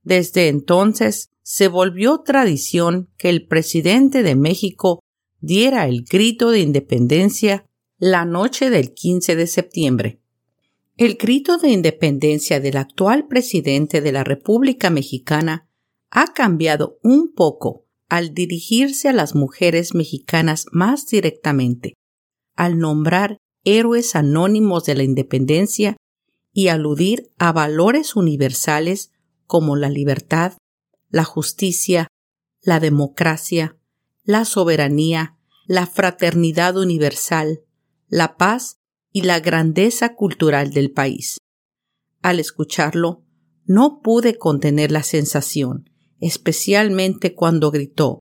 Desde 0.04 0.50
entonces 0.50 1.30
se 1.42 1.68
volvió 1.68 2.20
tradición 2.20 3.10
que 3.18 3.30
el 3.30 3.48
presidente 3.48 4.22
de 4.22 4.36
México 4.36 5.00
diera 5.40 5.88
el 5.88 6.04
grito 6.04 6.52
de 6.52 6.60
independencia 6.60 7.66
la 7.98 8.26
noche 8.26 8.70
del 8.70 8.94
15 8.94 9.36
de 9.36 9.48
septiembre. 9.48 10.22
El 10.98 11.16
grito 11.16 11.58
de 11.58 11.70
independencia 11.70 12.60
del 12.60 12.78
actual 12.78 13.28
presidente 13.28 14.02
de 14.02 14.12
la 14.12 14.24
República 14.24 14.90
Mexicana 14.90 15.70
ha 16.10 16.34
cambiado 16.34 17.00
un 17.04 17.34
poco 17.34 17.86
al 18.10 18.34
dirigirse 18.34 19.10
a 19.10 19.14
las 19.14 19.36
mujeres 19.36 19.94
mexicanas 19.94 20.66
más 20.72 21.08
directamente, 21.08 21.94
al 22.56 22.80
nombrar 22.80 23.38
héroes 23.64 24.16
anónimos 24.16 24.86
de 24.86 24.96
la 24.96 25.04
independencia 25.04 25.98
y 26.54 26.70
aludir 26.70 27.32
a 27.38 27.52
valores 27.52 28.16
universales 28.16 29.12
como 29.46 29.76
la 29.76 29.90
libertad, 29.90 30.54
la 31.10 31.24
justicia, 31.24 32.08
la 32.62 32.80
democracia, 32.80 33.78
la 34.28 34.44
soberanía, 34.44 35.38
la 35.68 35.88
fraternidad 35.88 36.76
universal, 36.76 37.62
la 38.10 38.36
paz 38.36 38.78
y 39.14 39.22
la 39.22 39.40
grandeza 39.40 40.16
cultural 40.16 40.72
del 40.72 40.92
país. 40.92 41.38
Al 42.22 42.42
escucharlo, 42.42 43.24
no 43.66 44.02
pude 44.02 44.38
contener 44.38 44.92
la 44.92 45.04
sensación, 45.04 45.90
especialmente 46.20 47.36
cuando 47.36 47.72
gritó 47.72 48.20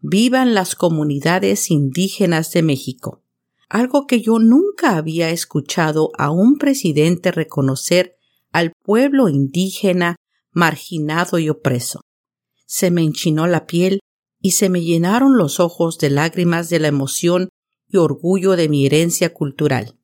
Vivan 0.00 0.54
las 0.54 0.76
comunidades 0.76 1.72
indígenas 1.72 2.52
de 2.52 2.62
México, 2.62 3.24
algo 3.68 4.06
que 4.06 4.20
yo 4.20 4.38
nunca 4.38 4.96
había 4.96 5.30
escuchado 5.30 6.12
a 6.18 6.30
un 6.30 6.56
presidente 6.56 7.32
reconocer 7.32 8.16
al 8.52 8.74
pueblo 8.84 9.28
indígena 9.28 10.14
marginado 10.52 11.40
y 11.40 11.50
opreso. 11.50 12.00
Se 12.64 12.92
me 12.92 13.02
enchinó 13.02 13.48
la 13.48 13.66
piel 13.66 13.98
y 14.42 14.50
se 14.50 14.68
me 14.68 14.82
llenaron 14.82 15.38
los 15.38 15.60
ojos 15.60 15.98
de 15.98 16.10
lágrimas 16.10 16.68
de 16.68 16.80
la 16.80 16.88
emoción 16.88 17.48
y 17.88 17.96
orgullo 17.96 18.56
de 18.56 18.68
mi 18.68 18.84
herencia 18.84 19.32
cultural. 19.32 19.96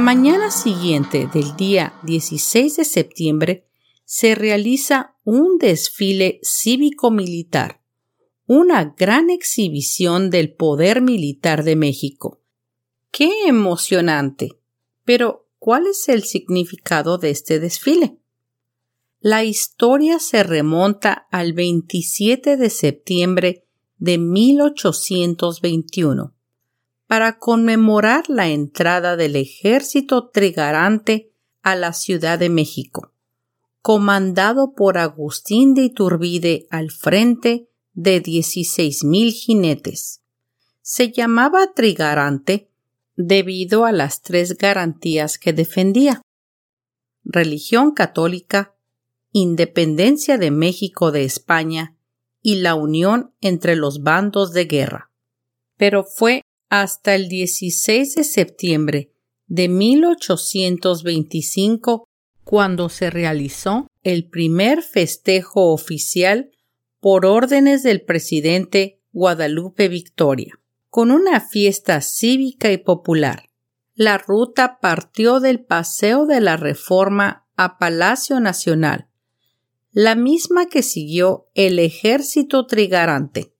La 0.00 0.04
mañana 0.04 0.50
siguiente 0.50 1.28
del 1.30 1.54
día 1.56 1.92
16 2.04 2.76
de 2.76 2.86
septiembre 2.86 3.66
se 4.06 4.34
realiza 4.34 5.18
un 5.24 5.58
desfile 5.58 6.40
cívico-militar, 6.42 7.82
una 8.46 8.94
gran 8.96 9.28
exhibición 9.28 10.30
del 10.30 10.54
poder 10.54 11.02
militar 11.02 11.64
de 11.64 11.76
México. 11.76 12.40
¡Qué 13.10 13.30
emocionante! 13.44 14.58
Pero, 15.04 15.50
¿cuál 15.58 15.86
es 15.86 16.08
el 16.08 16.22
significado 16.22 17.18
de 17.18 17.28
este 17.28 17.60
desfile? 17.60 18.16
La 19.20 19.44
historia 19.44 20.18
se 20.18 20.44
remonta 20.44 21.26
al 21.30 21.52
27 21.52 22.56
de 22.56 22.70
septiembre 22.70 23.66
de 23.98 24.16
1821 24.16 26.32
para 27.10 27.38
conmemorar 27.38 28.30
la 28.30 28.50
entrada 28.50 29.16
del 29.16 29.34
ejército 29.34 30.28
trigarante 30.28 31.32
a 31.60 31.74
la 31.74 31.92
Ciudad 31.92 32.38
de 32.38 32.50
México, 32.50 33.12
comandado 33.82 34.74
por 34.76 34.96
Agustín 34.96 35.74
de 35.74 35.82
Iturbide 35.82 36.68
al 36.70 36.92
frente 36.92 37.68
de 37.94 38.20
dieciséis 38.20 39.02
mil 39.02 39.32
jinetes. 39.32 40.22
Se 40.82 41.10
llamaba 41.10 41.72
trigarante 41.74 42.70
debido 43.16 43.86
a 43.86 43.90
las 43.90 44.22
tres 44.22 44.56
garantías 44.56 45.36
que 45.36 45.52
defendía 45.52 46.22
religión 47.24 47.90
católica, 47.90 48.76
independencia 49.32 50.38
de 50.38 50.52
México 50.52 51.10
de 51.10 51.24
España 51.24 51.96
y 52.40 52.60
la 52.60 52.76
unión 52.76 53.34
entre 53.40 53.74
los 53.74 54.04
bandos 54.04 54.52
de 54.52 54.66
guerra. 54.66 55.10
Pero 55.76 56.04
fue 56.04 56.42
hasta 56.70 57.14
el 57.14 57.28
16 57.28 58.14
de 58.14 58.24
septiembre 58.24 59.12
de 59.48 59.68
1825 59.68 62.08
cuando 62.44 62.88
se 62.88 63.10
realizó 63.10 63.86
el 64.02 64.26
primer 64.28 64.82
festejo 64.82 65.72
oficial 65.72 66.50
por 67.00 67.26
órdenes 67.26 67.82
del 67.82 68.00
presidente 68.02 69.00
Guadalupe 69.12 69.88
Victoria, 69.88 70.60
con 70.88 71.10
una 71.10 71.40
fiesta 71.40 72.00
cívica 72.00 72.70
y 72.70 72.78
popular. 72.78 73.50
La 73.94 74.16
ruta 74.16 74.78
partió 74.80 75.40
del 75.40 75.64
Paseo 75.64 76.26
de 76.26 76.40
la 76.40 76.56
Reforma 76.56 77.48
a 77.56 77.78
Palacio 77.78 78.38
Nacional, 78.40 79.08
la 79.90 80.14
misma 80.14 80.66
que 80.66 80.82
siguió 80.82 81.48
el 81.54 81.80
ejército 81.80 82.66
trigarante. 82.66 83.52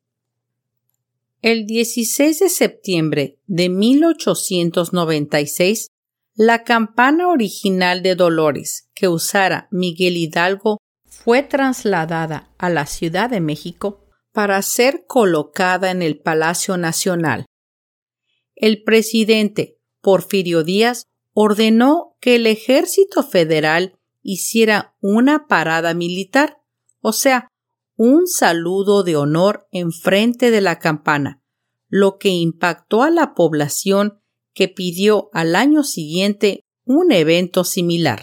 El 1.42 1.66
16 1.66 2.38
de 2.38 2.48
septiembre 2.50 3.40
de 3.46 3.70
1896, 3.70 5.88
la 6.35 6.64
campana 6.64 7.29
original 7.29 8.03
de 8.03 8.14
Dolores 8.14 8.90
que 8.94 9.09
usara 9.09 9.66
Miguel 9.70 10.18
Hidalgo 10.18 10.76
fue 11.07 11.42
trasladada 11.42 12.53
a 12.59 12.68
la 12.68 12.85
Ciudad 12.85 13.31
de 13.31 13.40
México 13.40 14.07
para 14.33 14.61
ser 14.61 15.07
colocada 15.07 15.90
en 15.90 16.03
el 16.03 16.18
Palacio 16.18 16.76
Nacional. 16.76 17.46
El 18.55 18.83
presidente 18.83 19.79
Porfirio 20.03 20.62
Díaz 20.62 21.05
ordenó 21.33 22.18
que 22.20 22.35
el 22.35 22.46
ejército 22.46 23.22
federal 23.22 23.98
hiciera 24.20 24.94
una 25.00 25.46
parada 25.46 25.94
militar, 25.94 26.59
o 27.00 27.14
sea, 27.14 27.48
un 28.02 28.26
saludo 28.26 29.02
de 29.02 29.16
honor 29.16 29.68
enfrente 29.72 30.50
de 30.50 30.62
la 30.62 30.78
campana, 30.78 31.42
lo 31.86 32.16
que 32.16 32.30
impactó 32.30 33.02
a 33.02 33.10
la 33.10 33.34
población 33.34 34.22
que 34.54 34.68
pidió 34.68 35.28
al 35.34 35.54
año 35.54 35.84
siguiente 35.84 36.64
un 36.86 37.12
evento 37.12 37.62
similar. 37.62 38.22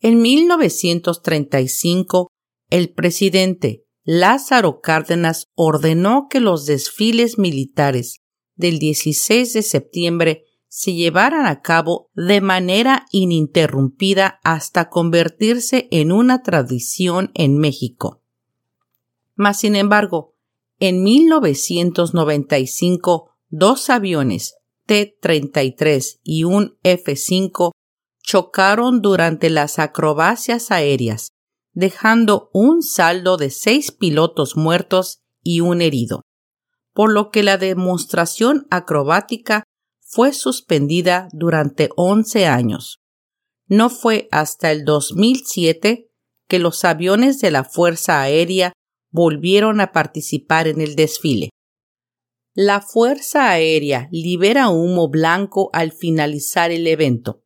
En 0.00 0.20
1935, 0.20 2.30
el 2.68 2.92
presidente 2.92 3.86
Lázaro 4.02 4.82
Cárdenas 4.82 5.46
ordenó 5.54 6.26
que 6.28 6.40
los 6.40 6.66
desfiles 6.66 7.38
militares 7.38 8.18
del 8.54 8.78
16 8.78 9.54
de 9.54 9.62
septiembre 9.62 10.44
se 10.68 10.92
llevaran 10.92 11.46
a 11.46 11.62
cabo 11.62 12.10
de 12.12 12.42
manera 12.42 13.06
ininterrumpida 13.12 14.40
hasta 14.44 14.90
convertirse 14.90 15.88
en 15.90 16.12
una 16.12 16.42
tradición 16.42 17.30
en 17.32 17.56
México. 17.56 18.20
Mas, 19.34 19.60
sin 19.60 19.76
embargo, 19.76 20.34
en 20.78 21.02
1995, 21.02 23.30
dos 23.48 23.90
aviones 23.90 24.54
T-33 24.86 26.20
y 26.22 26.44
un 26.44 26.78
F-5 26.82 27.72
chocaron 28.22 29.02
durante 29.02 29.50
las 29.50 29.78
acrobacias 29.78 30.70
aéreas, 30.70 31.32
dejando 31.72 32.48
un 32.52 32.82
saldo 32.82 33.36
de 33.36 33.50
seis 33.50 33.92
pilotos 33.92 34.56
muertos 34.56 35.20
y 35.42 35.60
un 35.60 35.82
herido, 35.82 36.22
por 36.92 37.12
lo 37.12 37.30
que 37.30 37.42
la 37.42 37.58
demostración 37.58 38.66
acrobática 38.70 39.64
fue 40.00 40.32
suspendida 40.32 41.28
durante 41.32 41.90
11 41.96 42.46
años. 42.46 43.00
No 43.66 43.90
fue 43.90 44.28
hasta 44.30 44.70
el 44.70 44.84
2007 44.84 46.10
que 46.48 46.58
los 46.58 46.84
aviones 46.84 47.40
de 47.40 47.50
la 47.50 47.64
Fuerza 47.64 48.20
Aérea 48.20 48.74
volvieron 49.14 49.80
a 49.80 49.92
participar 49.92 50.66
en 50.66 50.80
el 50.80 50.96
desfile. 50.96 51.50
La 52.52 52.80
Fuerza 52.80 53.48
Aérea 53.48 54.08
libera 54.10 54.70
humo 54.70 55.08
blanco 55.08 55.70
al 55.72 55.92
finalizar 55.92 56.72
el 56.72 56.84
evento. 56.88 57.44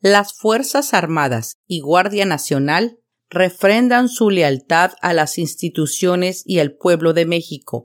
Las 0.00 0.34
Fuerzas 0.34 0.94
Armadas 0.94 1.54
y 1.68 1.80
Guardia 1.80 2.26
Nacional 2.26 2.98
refrendan 3.30 4.08
su 4.08 4.30
lealtad 4.30 4.92
a 5.00 5.12
las 5.12 5.38
instituciones 5.38 6.42
y 6.44 6.58
al 6.58 6.74
pueblo 6.74 7.12
de 7.12 7.26
México, 7.26 7.84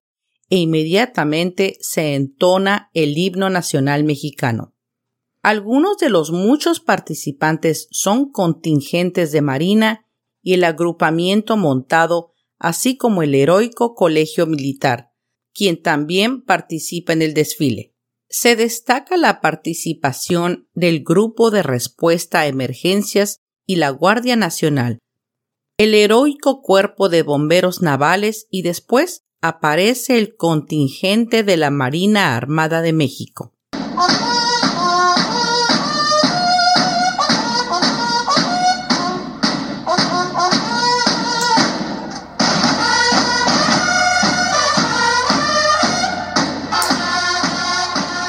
e 0.50 0.58
inmediatamente 0.58 1.78
se 1.82 2.16
entona 2.16 2.90
el 2.96 3.16
himno 3.16 3.52
nacional 3.52 4.06
mexicano. 4.06 4.74
Algunos 5.44 5.98
de 5.98 6.10
los 6.10 6.32
muchos 6.32 6.80
participantes 6.80 7.88
son 7.92 8.32
contingentes 8.32 9.32
de 9.32 9.42
Marina 9.42 10.08
y 10.42 10.54
el 10.54 10.64
agrupamiento 10.64 11.58
montado, 11.58 12.33
así 12.64 12.96
como 12.96 13.22
el 13.24 13.36
heroico 13.36 13.94
Colegio 13.94 14.48
Militar, 14.48 15.12
quien 15.54 15.82
también 15.82 16.42
participa 16.42 17.12
en 17.12 17.22
el 17.22 17.34
desfile. 17.34 17.94
Se 18.30 18.56
destaca 18.56 19.18
la 19.18 19.42
participación 19.42 20.70
del 20.74 21.04
Grupo 21.04 21.52
de 21.52 21.62
Respuesta 21.62 22.40
a 22.40 22.48
Emergencias 22.48 23.42
y 23.68 23.76
la 23.76 23.90
Guardia 23.90 24.38
Nacional, 24.38 25.00
el 25.78 25.94
heroico 25.94 26.62
Cuerpo 26.62 27.10
de 27.10 27.22
Bomberos 27.22 27.82
Navales 27.82 28.48
y 28.50 28.62
después 28.62 29.24
aparece 29.42 30.18
el 30.18 30.38
contingente 30.38 31.44
de 31.44 31.58
la 31.58 31.70
Marina 31.70 32.38
Armada 32.38 32.82
de 32.82 32.94
México. 32.94 33.53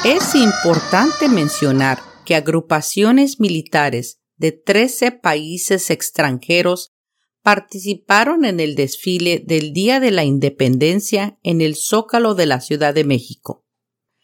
Es 0.07 0.35
importante 0.35 1.27
mencionar 1.27 1.97
que 2.27 2.35
agrupaciones 2.35 3.39
militares 3.39 4.19
de 4.35 4.51
13 4.51 5.13
países 5.13 5.89
extranjeros 5.89 6.93
participaron 7.41 8.45
en 8.45 8.59
el 8.59 8.75
desfile 8.75 9.43
del 9.43 9.73
Día 9.73 9.99
de 9.99 10.11
la 10.11 10.23
Independencia 10.23 11.39
en 11.41 11.59
el 11.59 11.75
Zócalo 11.75 12.35
de 12.35 12.45
la 12.45 12.61
Ciudad 12.61 12.93
de 12.93 13.03
México. 13.03 13.65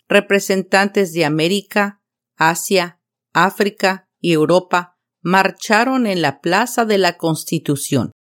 Representantes 0.08 1.13
de 1.13 1.26
América, 1.26 2.04
Asia, 2.36 3.02
África 3.34 4.08
y 4.20 4.34
Europa 4.34 5.00
marcharon 5.20 6.06
en 6.06 6.22
la 6.22 6.41
Plaza 6.41 6.86
de 6.86 7.00
la 7.00 7.17
Constitución. 7.17 8.12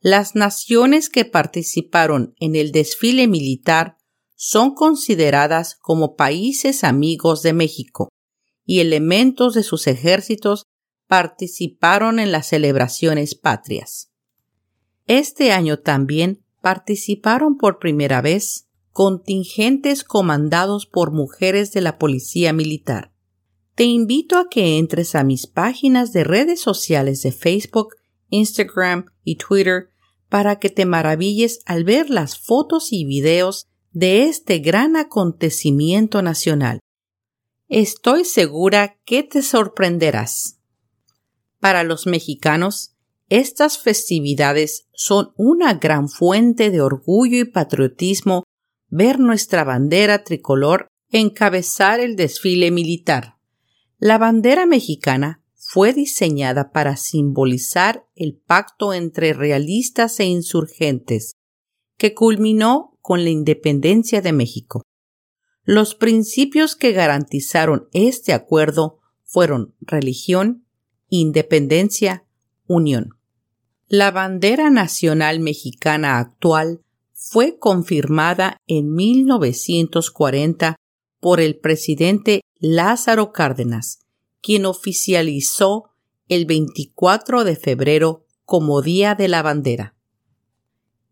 Las 0.00 0.34
naciones 0.34 1.10
que 1.10 1.24
participaron 1.24 2.34
en 2.40 2.56
el 2.56 2.72
desfile 2.72 3.28
militar 3.28 3.95
son 4.36 4.74
consideradas 4.74 5.74
como 5.74 6.14
países 6.14 6.84
amigos 6.84 7.42
de 7.42 7.54
México 7.54 8.10
y 8.64 8.80
elementos 8.80 9.54
de 9.54 9.62
sus 9.62 9.86
ejércitos 9.86 10.64
participaron 11.08 12.18
en 12.18 12.32
las 12.32 12.46
celebraciones 12.46 13.34
patrias. 13.34 14.12
Este 15.06 15.52
año 15.52 15.78
también 15.78 16.44
participaron 16.60 17.56
por 17.56 17.78
primera 17.78 18.20
vez 18.20 18.68
contingentes 18.90 20.04
comandados 20.04 20.86
por 20.86 21.12
mujeres 21.12 21.72
de 21.72 21.80
la 21.80 21.98
Policía 21.98 22.52
Militar. 22.52 23.12
Te 23.74 23.84
invito 23.84 24.38
a 24.38 24.48
que 24.48 24.78
entres 24.78 25.14
a 25.14 25.22
mis 25.22 25.46
páginas 25.46 26.12
de 26.12 26.24
redes 26.24 26.60
sociales 26.60 27.22
de 27.22 27.30
Facebook, 27.30 27.94
Instagram 28.30 29.06
y 29.22 29.36
Twitter 29.36 29.90
para 30.28 30.58
que 30.58 30.70
te 30.70 30.86
maravilles 30.86 31.60
al 31.66 31.84
ver 31.84 32.10
las 32.10 32.38
fotos 32.38 32.92
y 32.92 33.04
videos 33.04 33.68
de 33.96 34.24
este 34.24 34.58
gran 34.58 34.94
acontecimiento 34.94 36.20
nacional. 36.20 36.80
Estoy 37.66 38.26
segura 38.26 38.98
que 39.06 39.22
te 39.22 39.40
sorprenderás. 39.40 40.60
Para 41.60 41.82
los 41.82 42.06
mexicanos, 42.06 42.94
estas 43.30 43.78
festividades 43.78 44.86
son 44.92 45.32
una 45.38 45.72
gran 45.72 46.10
fuente 46.10 46.70
de 46.70 46.82
orgullo 46.82 47.38
y 47.38 47.44
patriotismo 47.46 48.42
ver 48.90 49.18
nuestra 49.18 49.64
bandera 49.64 50.24
tricolor 50.24 50.88
encabezar 51.10 51.98
el 51.98 52.16
desfile 52.16 52.70
militar. 52.70 53.38
La 53.96 54.18
bandera 54.18 54.66
mexicana 54.66 55.42
fue 55.54 55.94
diseñada 55.94 56.70
para 56.70 56.98
simbolizar 56.98 58.06
el 58.14 58.36
pacto 58.36 58.92
entre 58.92 59.32
realistas 59.32 60.20
e 60.20 60.26
insurgentes, 60.26 61.32
que 61.96 62.12
culminó 62.12 62.95
con 63.06 63.22
la 63.22 63.30
independencia 63.30 64.20
de 64.20 64.32
México. 64.32 64.82
Los 65.62 65.94
principios 65.94 66.74
que 66.74 66.90
garantizaron 66.90 67.88
este 67.92 68.32
acuerdo 68.32 68.98
fueron 69.22 69.76
religión, 69.80 70.66
independencia, 71.08 72.24
unión. 72.66 73.10
La 73.86 74.10
bandera 74.10 74.70
nacional 74.70 75.38
mexicana 75.38 76.18
actual 76.18 76.80
fue 77.12 77.60
confirmada 77.60 78.56
en 78.66 78.92
1940 78.92 80.74
por 81.20 81.38
el 81.38 81.60
presidente 81.60 82.40
Lázaro 82.58 83.30
Cárdenas, 83.30 84.00
quien 84.42 84.66
oficializó 84.66 85.90
el 86.26 86.44
24 86.44 87.44
de 87.44 87.54
febrero 87.54 88.26
como 88.44 88.82
Día 88.82 89.14
de 89.14 89.28
la 89.28 89.42
Bandera. 89.42 89.95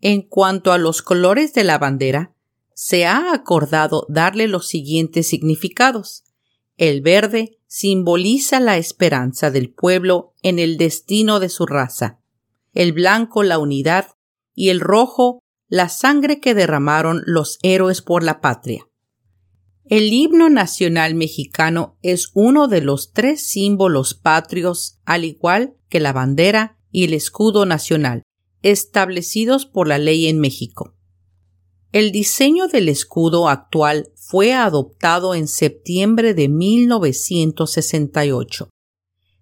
En 0.00 0.22
cuanto 0.22 0.72
a 0.72 0.78
los 0.78 1.02
colores 1.02 1.54
de 1.54 1.64
la 1.64 1.78
bandera, 1.78 2.34
se 2.74 3.06
ha 3.06 3.32
acordado 3.32 4.06
darle 4.08 4.48
los 4.48 4.66
siguientes 4.66 5.28
significados. 5.28 6.24
El 6.76 7.02
verde 7.02 7.58
simboliza 7.66 8.60
la 8.60 8.76
esperanza 8.76 9.50
del 9.50 9.72
pueblo 9.72 10.34
en 10.42 10.58
el 10.58 10.76
destino 10.76 11.40
de 11.40 11.48
su 11.48 11.66
raza, 11.66 12.20
el 12.72 12.92
blanco 12.92 13.42
la 13.42 13.58
unidad 13.58 14.08
y 14.54 14.68
el 14.68 14.80
rojo 14.80 15.40
la 15.68 15.88
sangre 15.88 16.40
que 16.40 16.54
derramaron 16.54 17.22
los 17.26 17.58
héroes 17.62 18.02
por 18.02 18.22
la 18.22 18.40
patria. 18.40 18.88
El 19.86 20.12
himno 20.12 20.48
nacional 20.48 21.14
mexicano 21.14 21.98
es 22.02 22.30
uno 22.34 22.68
de 22.68 22.80
los 22.80 23.12
tres 23.12 23.46
símbolos 23.46 24.14
patrios, 24.14 24.98
al 25.04 25.24
igual 25.24 25.76
que 25.88 26.00
la 26.00 26.12
bandera 26.12 26.78
y 26.90 27.04
el 27.04 27.12
escudo 27.12 27.66
nacional, 27.66 28.22
establecidos 28.64 29.66
por 29.66 29.86
la 29.86 29.98
ley 29.98 30.26
en 30.26 30.40
México. 30.40 30.96
El 31.92 32.10
diseño 32.10 32.66
del 32.66 32.88
escudo 32.88 33.48
actual 33.48 34.10
fue 34.16 34.52
adoptado 34.54 35.34
en 35.34 35.48
septiembre 35.48 36.32
de 36.32 36.48
1968. 36.48 38.70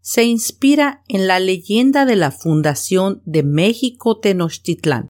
Se 0.00 0.24
inspira 0.24 1.04
en 1.08 1.28
la 1.28 1.38
leyenda 1.38 2.04
de 2.04 2.16
la 2.16 2.32
fundación 2.32 3.22
de 3.24 3.44
México 3.44 4.18
Tenochtitlán, 4.18 5.08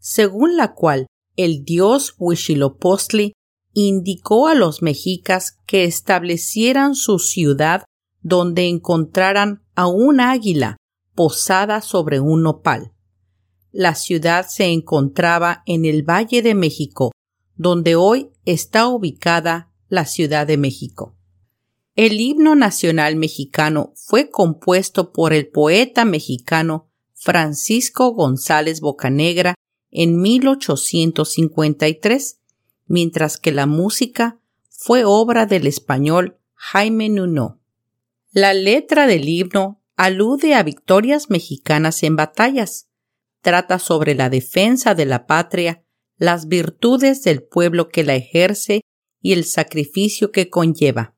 según 0.00 0.56
la 0.56 0.74
cual 0.74 1.06
el 1.36 1.64
dios 1.64 2.16
Huitzilopochtli 2.18 3.34
indicó 3.72 4.48
a 4.48 4.56
los 4.56 4.82
mexicas 4.82 5.60
que 5.66 5.84
establecieran 5.84 6.96
su 6.96 7.20
ciudad 7.20 7.84
donde 8.22 8.66
encontraran 8.66 9.62
a 9.76 9.86
un 9.86 10.18
águila 10.18 10.78
posada 11.14 11.80
sobre 11.80 12.18
un 12.18 12.42
nopal 12.42 12.95
la 13.76 13.94
ciudad 13.94 14.46
se 14.48 14.72
encontraba 14.72 15.62
en 15.66 15.84
el 15.84 16.02
Valle 16.02 16.40
de 16.40 16.54
México, 16.54 17.12
donde 17.56 17.94
hoy 17.94 18.30
está 18.46 18.88
ubicada 18.88 19.70
la 19.88 20.06
Ciudad 20.06 20.46
de 20.46 20.56
México. 20.56 21.14
El 21.94 22.18
himno 22.18 22.54
nacional 22.54 23.16
mexicano 23.16 23.92
fue 23.94 24.30
compuesto 24.30 25.12
por 25.12 25.34
el 25.34 25.48
poeta 25.48 26.06
mexicano 26.06 26.88
Francisco 27.12 28.14
González 28.14 28.80
Bocanegra 28.80 29.54
en 29.90 30.22
1853, 30.22 32.40
mientras 32.86 33.36
que 33.36 33.52
la 33.52 33.66
música 33.66 34.40
fue 34.70 35.04
obra 35.04 35.44
del 35.44 35.66
español 35.66 36.38
Jaime 36.54 37.10
Nuno. 37.10 37.60
La 38.32 38.54
letra 38.54 39.06
del 39.06 39.28
himno 39.28 39.82
alude 39.96 40.54
a 40.54 40.62
victorias 40.62 41.28
mexicanas 41.28 42.02
en 42.02 42.16
batallas, 42.16 42.85
trata 43.46 43.78
sobre 43.78 44.16
la 44.16 44.28
defensa 44.28 44.96
de 44.96 45.06
la 45.06 45.24
patria, 45.24 45.84
las 46.16 46.48
virtudes 46.48 47.22
del 47.22 47.44
pueblo 47.44 47.90
que 47.90 48.02
la 48.02 48.16
ejerce 48.16 48.80
y 49.20 49.34
el 49.34 49.44
sacrificio 49.44 50.32
que 50.32 50.50
conlleva. 50.50 51.14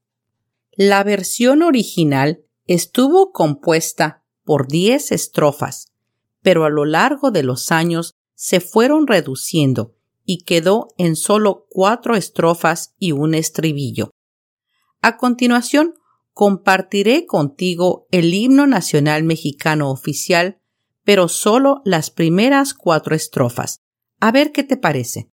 La 0.73 1.03
versión 1.05 1.63
original 1.63 2.45
estuvo 2.67 3.33
compuesta 3.33 4.27
por 4.45 4.69
diez 4.69 5.11
estrofas, 5.11 5.87
pero 6.43 6.67
a 6.67 6.69
lo 6.69 6.85
largo 6.85 7.31
de 7.31 7.45
los 7.45 7.73
años 7.73 8.13
se 8.35 8.61
fueron 8.61 9.07
reduciendo 9.07 9.95
y 10.27 10.45
quedó 10.45 10.89
en 10.99 11.17
solo 11.17 11.65
cuatro 11.71 12.15
estrofas 12.15 12.95
y 12.99 13.13
un 13.13 13.33
estribillo. 13.33 14.11
A 15.01 15.17
continuación, 15.17 15.95
compartiré 16.35 17.25
contigo 17.25 18.07
el 18.11 18.35
himno 18.35 18.67
nacional 18.67 19.25
mexicano 19.25 19.91
oficial 19.91 20.61
pero 21.09 21.27
solo 21.29 21.81
las 21.87 22.11
primeras 22.11 22.75
cuatro 22.75 23.15
estrofas, 23.15 23.81
A 24.21 24.31
ver 24.31 24.53
qué 24.53 24.63
te 24.63 24.77
parece. 24.77 25.31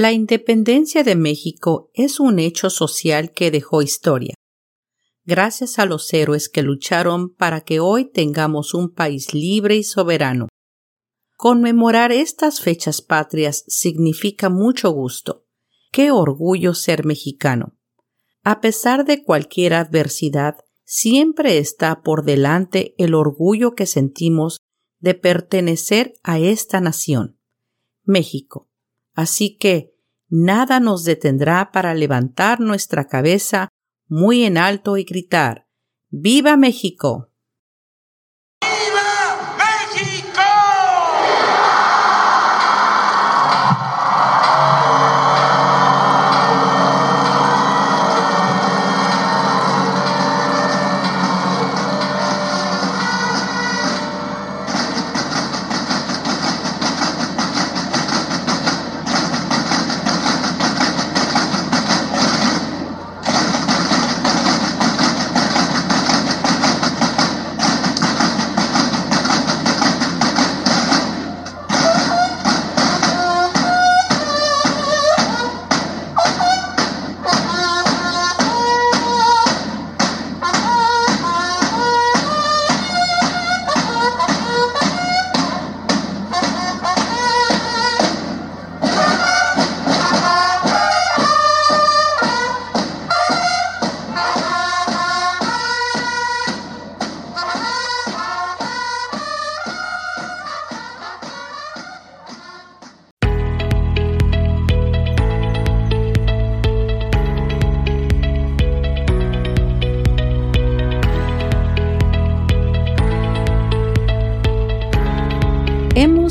La 0.00 0.12
independencia 0.12 1.04
de 1.04 1.14
México 1.14 1.90
es 1.92 2.20
un 2.20 2.38
hecho 2.38 2.70
social 2.70 3.32
que 3.32 3.50
dejó 3.50 3.82
historia. 3.82 4.32
Gracias 5.26 5.78
a 5.78 5.84
los 5.84 6.10
héroes 6.14 6.48
que 6.48 6.62
lucharon 6.62 7.34
para 7.34 7.60
que 7.60 7.80
hoy 7.80 8.10
tengamos 8.10 8.72
un 8.72 8.94
país 8.94 9.34
libre 9.34 9.76
y 9.76 9.82
soberano. 9.82 10.48
Conmemorar 11.36 12.12
estas 12.12 12.62
fechas 12.62 13.02
patrias 13.02 13.62
significa 13.68 14.48
mucho 14.48 14.90
gusto. 14.90 15.44
Qué 15.92 16.10
orgullo 16.10 16.72
ser 16.72 17.04
mexicano. 17.04 17.76
A 18.42 18.62
pesar 18.62 19.04
de 19.04 19.22
cualquier 19.22 19.74
adversidad, 19.74 20.54
siempre 20.82 21.58
está 21.58 22.00
por 22.00 22.24
delante 22.24 22.94
el 22.96 23.14
orgullo 23.14 23.74
que 23.74 23.84
sentimos 23.84 24.60
de 24.98 25.12
pertenecer 25.12 26.14
a 26.22 26.38
esta 26.38 26.80
nación, 26.80 27.38
México. 28.02 28.70
Así 29.12 29.58
que 29.58 29.89
nada 30.30 30.80
nos 30.80 31.04
detendrá 31.04 31.70
para 31.72 31.92
levantar 31.94 32.60
nuestra 32.60 33.06
cabeza 33.06 33.68
muy 34.08 34.44
en 34.44 34.56
alto 34.56 34.96
y 34.96 35.04
gritar 35.04 35.66
¡Viva 36.08 36.56
México! 36.56 37.29